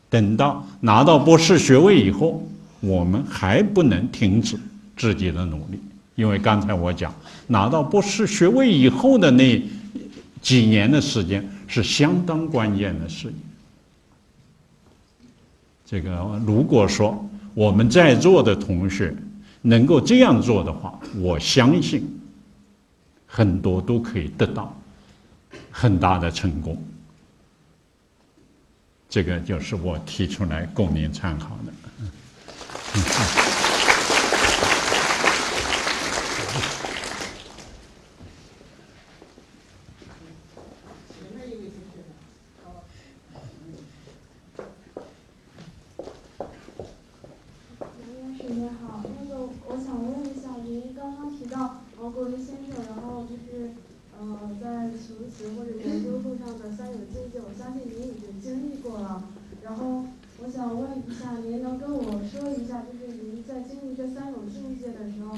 [0.10, 2.42] 等到拿到博士学位以后，
[2.80, 4.58] 我们还不能停止
[4.96, 5.80] 自己的努力，
[6.16, 7.14] 因为刚才我讲，
[7.48, 9.62] 拿到博士学位以后的那
[10.42, 13.36] 几年的时间是相当关键的事情。
[15.86, 19.16] 这个如果说我们在座的同学
[19.62, 22.08] 能够这样做的话，我相信
[23.26, 24.74] 很多都可以得到
[25.72, 26.82] 很大的成功。
[29.10, 31.74] 这个就是我提出来供您参考的。
[49.70, 53.72] 我想问一下您刚刚提到毛国维先生，然后就是
[54.20, 59.24] 呃，在求学或者研究路上的三种境界，我相信您已经经历过了。
[59.64, 60.06] 然后，
[60.42, 65.38] 我想问一下，您能跟我说一下，就是您在经历这三种境界的时候，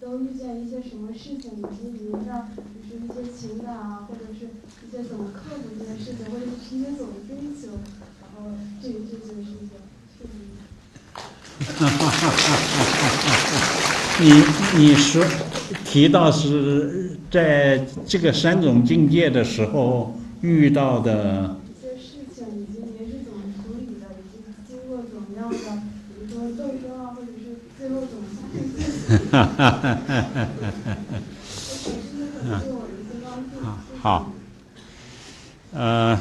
[0.00, 4.46] 都遇见一些什么事情，以及您的就是一些情感啊，或者是
[4.86, 7.74] 一些怎么克服这些事情，或者是一些怎么追求，
[8.22, 9.70] 然后这这些事情，
[10.22, 10.62] 嗯。
[11.58, 13.02] 哈哈哈哈哈！
[13.18, 14.24] 哈哈，你
[14.78, 15.24] 你说。
[26.54, 26.60] 斗争
[26.94, 27.40] 啊，或者是
[27.78, 28.82] 最后怎么发现自己。
[29.02, 30.86] 哈哈哈哈哈哈！
[32.44, 33.52] 对我一些帮助。
[34.02, 34.32] 好，
[35.72, 36.18] 呃，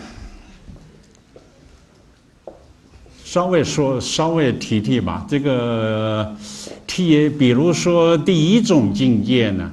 [3.31, 6.35] 稍微说，稍微提提吧，这个。
[6.85, 9.71] 提，比如说第一种境界呢，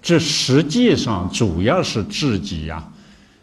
[0.00, 2.82] 这实际上主要是自己呀，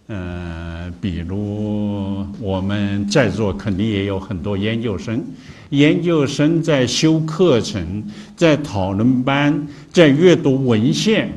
[0.07, 5.23] 嗯，比如我们在座肯定也有很多研究生，
[5.69, 8.03] 研究生在修课程，
[8.35, 11.31] 在讨论班，在阅读文献，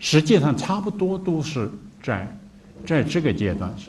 [0.00, 1.70] 实际上差不多都是
[2.02, 2.36] 在
[2.84, 3.86] 在这个阶段上。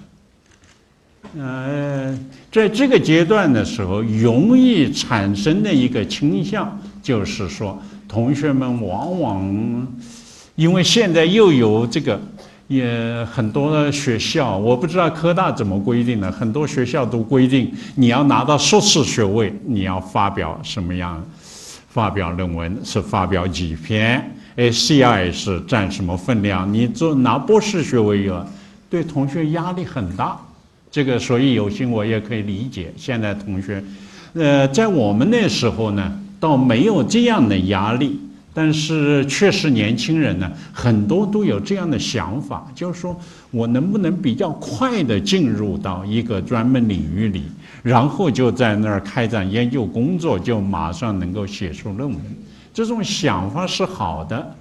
[1.38, 2.18] 呃，
[2.52, 6.80] 在这个阶段的时候，容易产生的一个倾向。
[7.02, 9.88] 就是说，同学们往往
[10.56, 12.22] 因为现在又有这个，
[12.68, 21.26] 也很多的学校，我不知道科大怎么规定的，很多学校都规定你要拿到硕士学位，你要发表什么样，
[21.90, 26.72] 发表论文是发表几篇，SCI 是占什么分量？
[26.72, 28.48] 你做拿博士学位了，
[28.92, 30.40] 对同学压力很大，
[30.92, 32.94] 这个所以有心我也可以理解。
[32.96, 33.82] 现在同学，
[34.34, 36.18] 呃，在我们那时候呢。
[36.42, 38.20] 倒没有这样的压力，
[38.52, 43.16] 但是确实年轻人呢，很多都有这样的想法，就是说
[43.52, 47.44] 我能不能比较快的进入到一个专门领域里，
[47.84, 52.20] 然后就在那儿开展研究工作，就马上能够写出论文。
[52.74, 54.56] 这种想法是好的，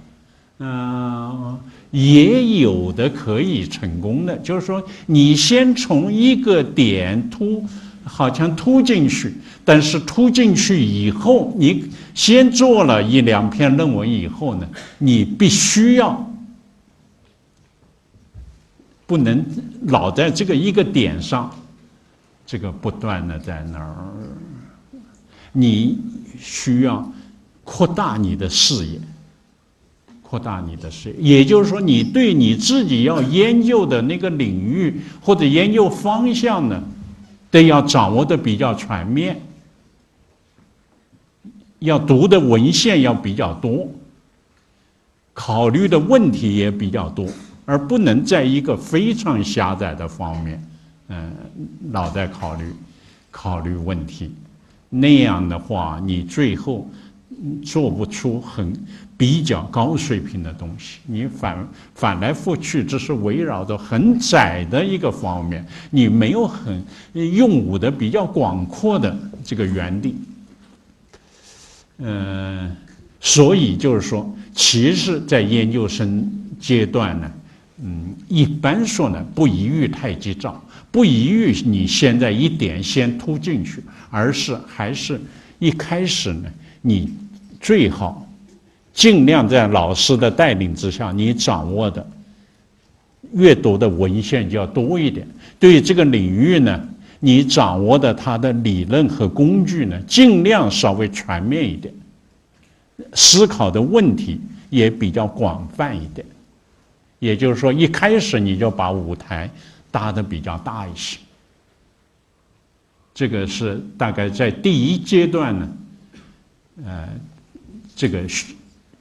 [0.61, 1.59] 嗯，
[1.89, 7.65] 也有的可以成功的，就是说你先从一个点突。
[8.03, 9.31] 好像突进去，
[9.63, 11.85] 但是突进去以后，你
[12.15, 14.67] 先做了一两篇论文以后呢，
[14.97, 16.33] 你必须要
[19.05, 19.45] 不能
[19.83, 21.55] 老在这个一个点上，
[22.43, 23.95] 这个不断的在那儿，
[25.51, 25.99] 你
[26.39, 27.07] 需要
[27.63, 28.99] 扩大你的视野，
[30.31, 36.81] 扩大你的视野，也就是说，你对你自己要研究的那个领域或者研究方向呢。
[37.49, 39.37] 得要掌握的比较全面，
[41.79, 43.85] 要读的文献要比较多，
[45.33, 47.27] 考虑的问题也比较多，
[47.65, 50.63] 而不能在一个非常狭窄的方面，
[51.09, 51.29] 嗯，
[51.91, 52.73] 老在考虑
[53.29, 54.31] 考虑问题，
[54.89, 56.89] 那样的话，你最后
[57.65, 58.73] 做不出很。
[59.21, 66.83] 比较高水平的东西，你反反来覆去，只是围绕着很窄的一个方面，你没有很
[67.13, 70.15] 用武的比较广阔的这个园地。
[71.99, 72.75] 嗯，
[73.19, 76.27] 所以就是说，其实，在研究生
[76.59, 77.31] 阶段呢，
[77.83, 85.21] 嗯，一般说呢，不宜于太急躁，不宜于你现在一点先突进去，而是还是
[85.59, 86.49] 一开始呢，
[86.81, 87.13] 你
[87.59, 88.27] 最好。
[88.93, 92.05] 尽量在老师的带领之下，你掌握的
[93.33, 95.27] 阅读的文献就要多一点。
[95.59, 96.87] 对于这个领域呢，
[97.19, 101.93] 你掌握的它的理论和工具呢，尽量稍微全面一点，
[103.13, 106.25] 思考的问题也比较广泛一点。
[107.19, 109.49] 也就是说，一开始你就把舞台
[109.91, 111.17] 搭的比较大一些。
[113.13, 115.69] 这个是大概在第一阶段呢，
[116.85, 117.09] 呃，
[117.95, 118.27] 这个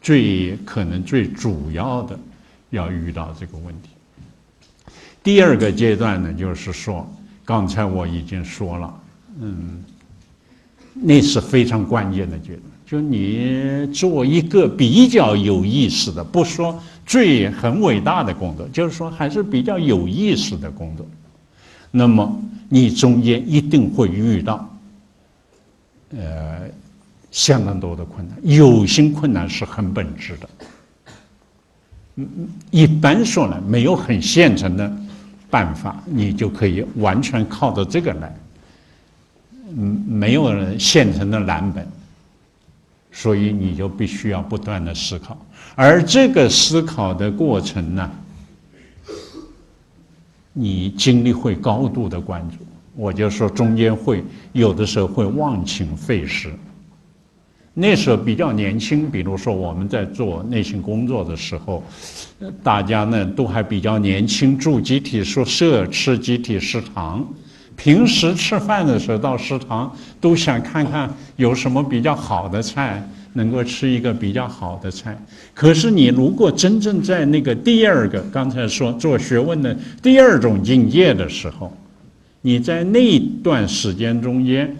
[0.01, 2.18] 最可能最主要的
[2.70, 3.90] 要遇到这个问题。
[5.22, 7.06] 第二个阶段呢，就是说，
[7.44, 9.01] 刚才我已经说了，
[9.40, 9.85] 嗯，
[10.94, 12.62] 那是非常关键的阶段。
[12.86, 21.06] 就你做一个比较有意思的，不说最很伟大的工作，就是说还是比较有意思的工作，
[21.93, 24.77] 那么你中间一定会遇到，
[26.16, 26.62] 呃，
[27.31, 28.36] 相当多的困难。
[28.43, 30.48] 有些困难是很本质的，
[32.16, 34.93] 嗯，一般说呢，没有很现成的
[35.48, 38.36] 办法，你就可以完全靠着这个来。
[39.77, 41.86] 嗯，没有现成的蓝本，
[43.12, 45.39] 所以你就必须要不断的思考，
[45.77, 48.11] 而这个思考的过程呢，
[50.52, 52.57] 你精力会高度的关注。
[52.97, 56.52] 我就说中间会有的时候会忘情废事。
[57.73, 61.83] 那时候比较年轻，比如说我们在做内心工作的时候，
[62.63, 67.27] 大家呢都还比较年轻，住集体宿舍，吃集体食堂。
[67.77, 69.91] 平时吃饭的时候到食堂
[70.21, 73.03] 都想看看有什么比较好的菜，
[73.33, 75.17] 能够吃一个比较好的菜。
[75.55, 81.73] 可是你如果真正在那个第二个刚才说做学问的第二种境界的时候，
[82.43, 84.77] 你在那段时间中间，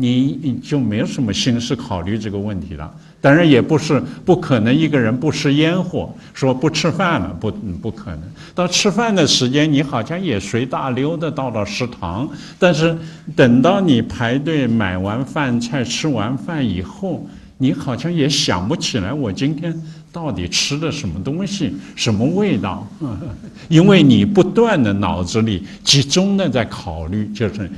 [0.00, 2.88] 你就没有什么心思考虑这个问题了。
[3.20, 7.50] 当然也不是不可能，一个人不食烟火，说不吃饭了，不
[7.82, 8.20] 不可能。
[8.54, 12.28] 到吃饭的时间，你好像也随大溜的到了食堂，
[12.60, 12.96] 但是
[13.34, 19.74] 等到你排队买完饭菜、吃完饭以后，你好像也想不起来我今天
[20.12, 22.86] 到底吃的什么东西、什么味道，
[23.68, 27.68] 因为你不断的脑子里集中的在考虑，就是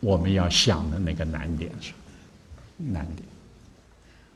[0.00, 1.92] 我们要想的那个难点是，
[2.78, 3.28] 难点。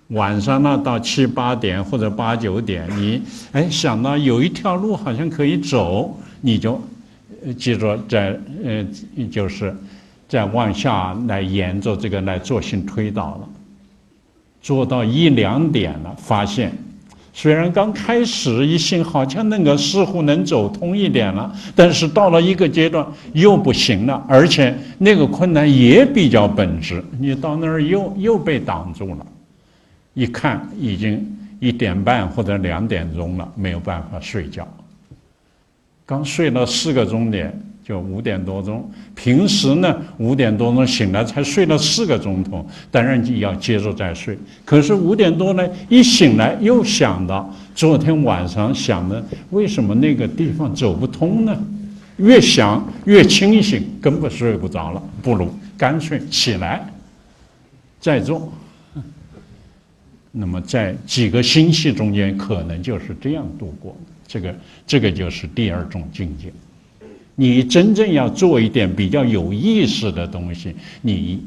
[0.09, 3.23] 晚上呢，到七八点或者八九点，你
[3.53, 6.81] 哎想到有一条路好像可以走，你就
[7.59, 8.85] 记住在呃，
[9.31, 9.75] 就是
[10.29, 13.49] 在往下来沿着这个来做性推导了。
[14.61, 16.71] 做到一两点了，发现
[17.37, 29.27] 虽然刚开始一信好像那个似乎能走通一点了，但是到了一个阶段又不行了，而且那个困难也比较本质，你到那儿又又被挡住了。
[30.15, 31.27] 一看已经
[31.59, 34.67] 一点半或者两点钟了，没有办法睡觉。
[36.07, 37.53] 刚睡了四个钟点，
[37.85, 38.91] 就五点多钟。
[39.15, 44.37] 平时呢，五点多钟醒来才睡了四个钟头，当然就要接着再睡。
[44.65, 51.57] 可是五点多呢，一醒来又想到昨天晚上想的，为什么那个地方走不通呢？
[52.17, 55.03] 越想越清醒，根本睡不着了。
[55.21, 56.85] 不如干脆起来
[58.01, 58.53] 再做。
[60.31, 63.97] 那么在几个星期中间，可能就是这样度过。
[64.27, 64.55] 这个，
[64.87, 66.53] 这个就是第二种境界。
[67.35, 71.45] 你真正要做一点比较有意思的东西，你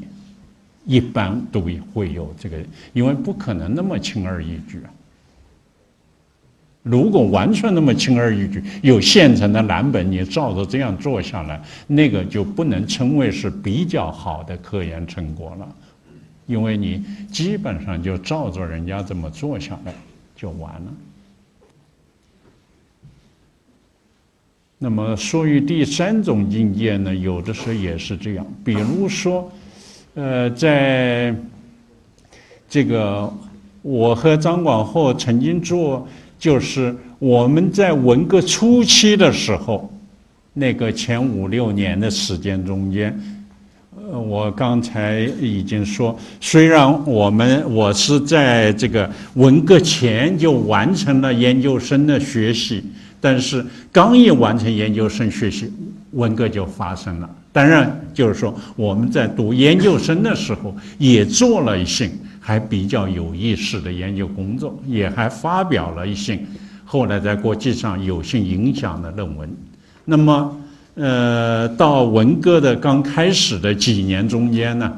[0.84, 1.60] 一般都
[1.92, 2.56] 会有这个，
[2.92, 4.90] 因为不可能那么轻而易举啊。
[6.82, 15.68] 如果完全那么轻而易举，有现成的蓝本，你照着这样做下来，那个就不能称为是比较好的科研成果了。
[16.46, 19.92] 因为你基本上就照着人家这么做下来
[20.34, 20.92] 就完了。
[24.80, 28.46] 那么，属于第三种境界呢，有的时候也是这样。
[28.64, 29.50] 比如说，
[30.14, 31.34] 呃，在
[32.70, 33.28] 这个
[33.82, 36.06] 我和张广厚曾经做，
[36.38, 39.92] 就是我们在文革初期的时候，
[40.52, 43.12] 那个前五六年的时间中间。
[43.96, 52.84] 呃，我刚才已经说，虽然我们我是在这个文革前就完成了研究生的学习，
[53.20, 55.72] 但是刚一完成研究生学习，
[56.12, 57.28] 文革就发生了。
[57.52, 66.38] 当然，就是说我们在读研究生的时候，也做了一些还比较有意思的研究工作，也还发表了一些
[66.84, 69.48] 后来在国际上有些影响的论文。
[70.04, 70.60] 那么。
[71.00, 74.92] 呃，到文革的刚开始的几年中间呢，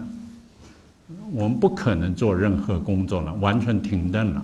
[1.34, 4.42] 我们不可能做任何工作了，完全停顿了。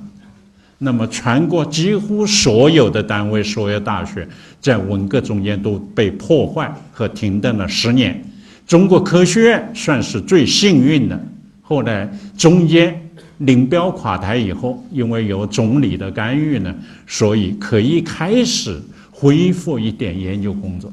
[0.78, 4.28] 那么，全国几乎所有的单位、所有大学，
[4.60, 8.22] 在文革中间都被破坏和停顿了十年。
[8.66, 11.18] 中国科学院算是最幸运的，
[11.62, 13.00] 后来中间
[13.38, 16.74] 林彪垮台以后，因为有总理的干预呢，
[17.06, 18.78] 所以可以开始
[19.10, 20.92] 恢复一点研究工作。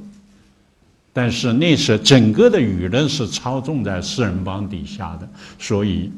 [1.11, 5.27] 但是那时整个的舆论是操纵在四人帮底下的，
[5.59, 6.09] 所以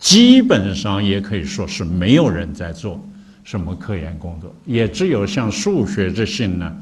[0.00, 2.98] 基本上也可以说是没有人在做
[3.44, 6.74] 什么科研工作，也只有像数学这些呢，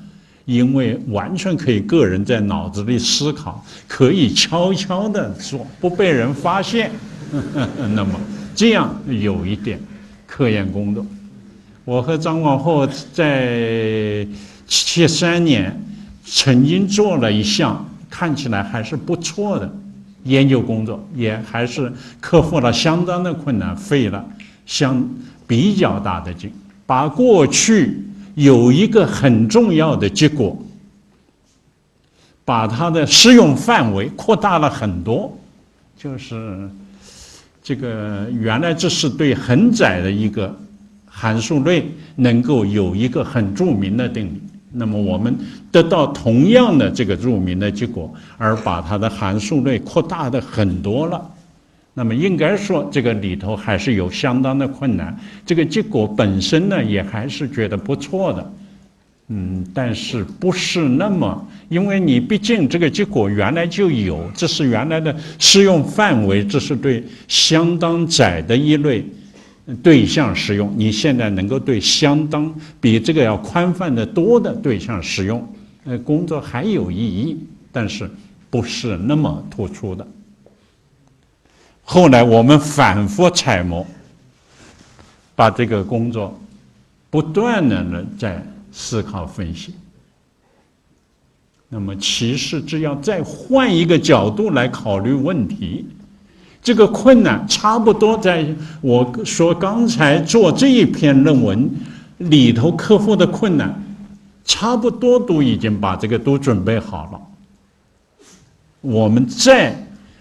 [0.44, 6.90] 因为完全可以个人在脑子里思考，可以悄悄的做，不被人发现。
[7.94, 8.18] 那么
[8.54, 9.78] 这样有一点
[10.26, 11.04] 科研工作。
[11.84, 14.26] 我和张广厚在
[14.66, 15.74] 七三年
[16.24, 19.70] 曾经做了一项看起来还是不错的
[20.28, 24.24] 研究工作，也还是克服了相当的困难，费了
[24.64, 25.04] 相
[25.46, 26.52] 比较大的劲，
[26.86, 28.00] 把过去
[28.36, 30.56] 有一个很重要的结果，
[32.44, 35.36] 把它的适用范围扩大了很多，
[35.96, 36.70] 就是
[37.62, 40.56] 这个原来这是对很窄的一个。
[41.10, 41.84] 函数类
[42.14, 45.34] 能够有一个很著名的定理，那么我们
[45.72, 51.30] 得到同样的这个著名的结果，而把它的函数类扩大的很多了，
[51.94, 55.18] 那么应该说这个里头还是有相当的困难。
[55.46, 58.52] 这个结果本身呢，也还是觉得不错的，
[59.28, 69.04] 嗯，但是不是那么，因为你毕竟这个结果原来就有，这是原来的适用范围，这是对相当窄的一类。
[69.76, 75.46] 对象使用，你现在能够对相当比这个要宽泛的多的对象使用，
[75.84, 77.36] 呃，工作还有意义，
[77.70, 78.10] 但是
[78.48, 80.06] 不是那么突出的。
[81.82, 83.86] 后来我们反复揣摩，
[85.34, 86.38] 把这个工作
[87.10, 88.42] 不断的呢在
[88.72, 89.74] 思考分析。
[91.68, 95.86] 那么，其实只要再换一个角度来考虑问题。
[96.62, 98.46] 这个困难差不多，在
[98.80, 101.70] 我说刚才做这一篇论文
[102.18, 103.74] 里头克服的困难，
[104.44, 107.20] 差不多都已经把这个都准备好了。
[108.80, 109.74] 我们再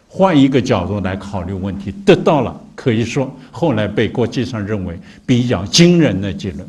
[0.08, 6.68] 换一个角度来考虑问题，得到了可以说后来被国际上认为比较惊人的结论。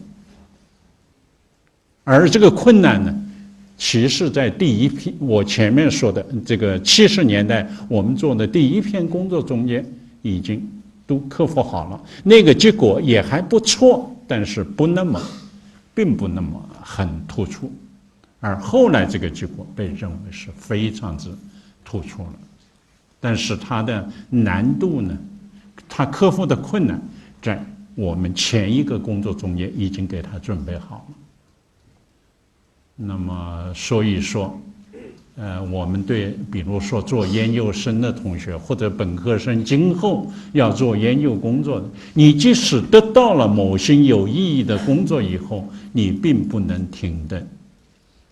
[2.04, 3.14] 而这个困难呢？
[3.78, 9.86] 其实，在第一批我前面说的这个七十年代我们做的第一篇工作中间，
[10.20, 10.68] 已经
[11.06, 15.22] 都克服好了，那个结果也还不错，但是不那么，
[15.94, 17.72] 并不那么很突出，
[18.40, 21.30] 而后来这个结果被认为是非常之
[21.84, 22.34] 突出了，
[23.20, 25.16] 但是它的难度呢，
[25.88, 27.00] 它克服的困难，
[27.40, 27.64] 在
[27.94, 31.14] 我们前一个工作中间已经给他准备好了。
[33.00, 34.60] 那么，所以说，
[35.36, 47.46] 呃，我们对，比如说做研究生的同学或者本科生，今后要做研究工作的，你即使得到了某些有意义的工作以后，你并不能停顿，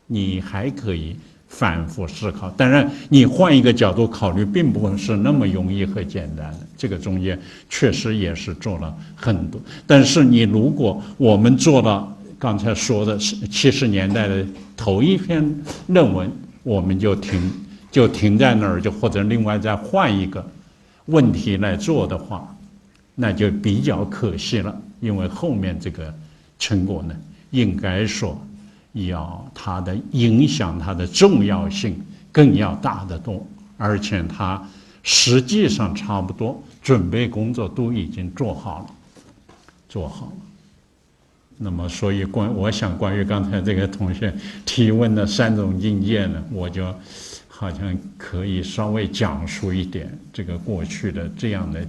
[0.08, 1.14] 你还可以
[1.46, 2.50] 反复思考。
[2.56, 6.66] 当然，你换一个角度考虑，并不是那么容易和简单的。
[6.76, 7.40] 这个中间
[7.70, 9.60] 确实也是做了很多。
[9.86, 12.15] 但是，你如果我们做了。
[12.38, 14.46] 刚才说的是七十年代的
[14.76, 15.42] 头一篇
[15.86, 16.30] 论文，
[16.62, 17.50] 我们就停，
[17.90, 20.46] 就停在那儿，就或者另外再换一个
[21.06, 22.54] 问题来做的话，
[23.14, 24.78] 那就比较可惜了。
[25.00, 26.12] 因为后面这个
[26.58, 27.14] 成果呢，
[27.50, 28.38] 应该说
[28.92, 31.98] 要它的影响、它的重要性
[32.32, 33.46] 更要大得多，
[33.78, 34.62] 而且它
[35.02, 38.86] 实际上差不多准备工作都已经做好了，
[39.88, 40.45] 做好了。
[41.58, 44.30] 那么，所以关我想关于刚才这个同学
[44.66, 46.94] 提问的三种境界呢，我就
[47.48, 51.86] 好像可以稍微讲述一点这个过去的这样的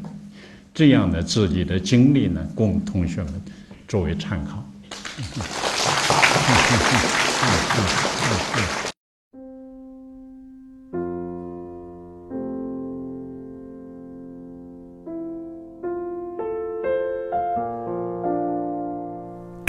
[0.74, 3.42] 这样的自己的经历呢，供同学们
[3.88, 4.64] 作为参考。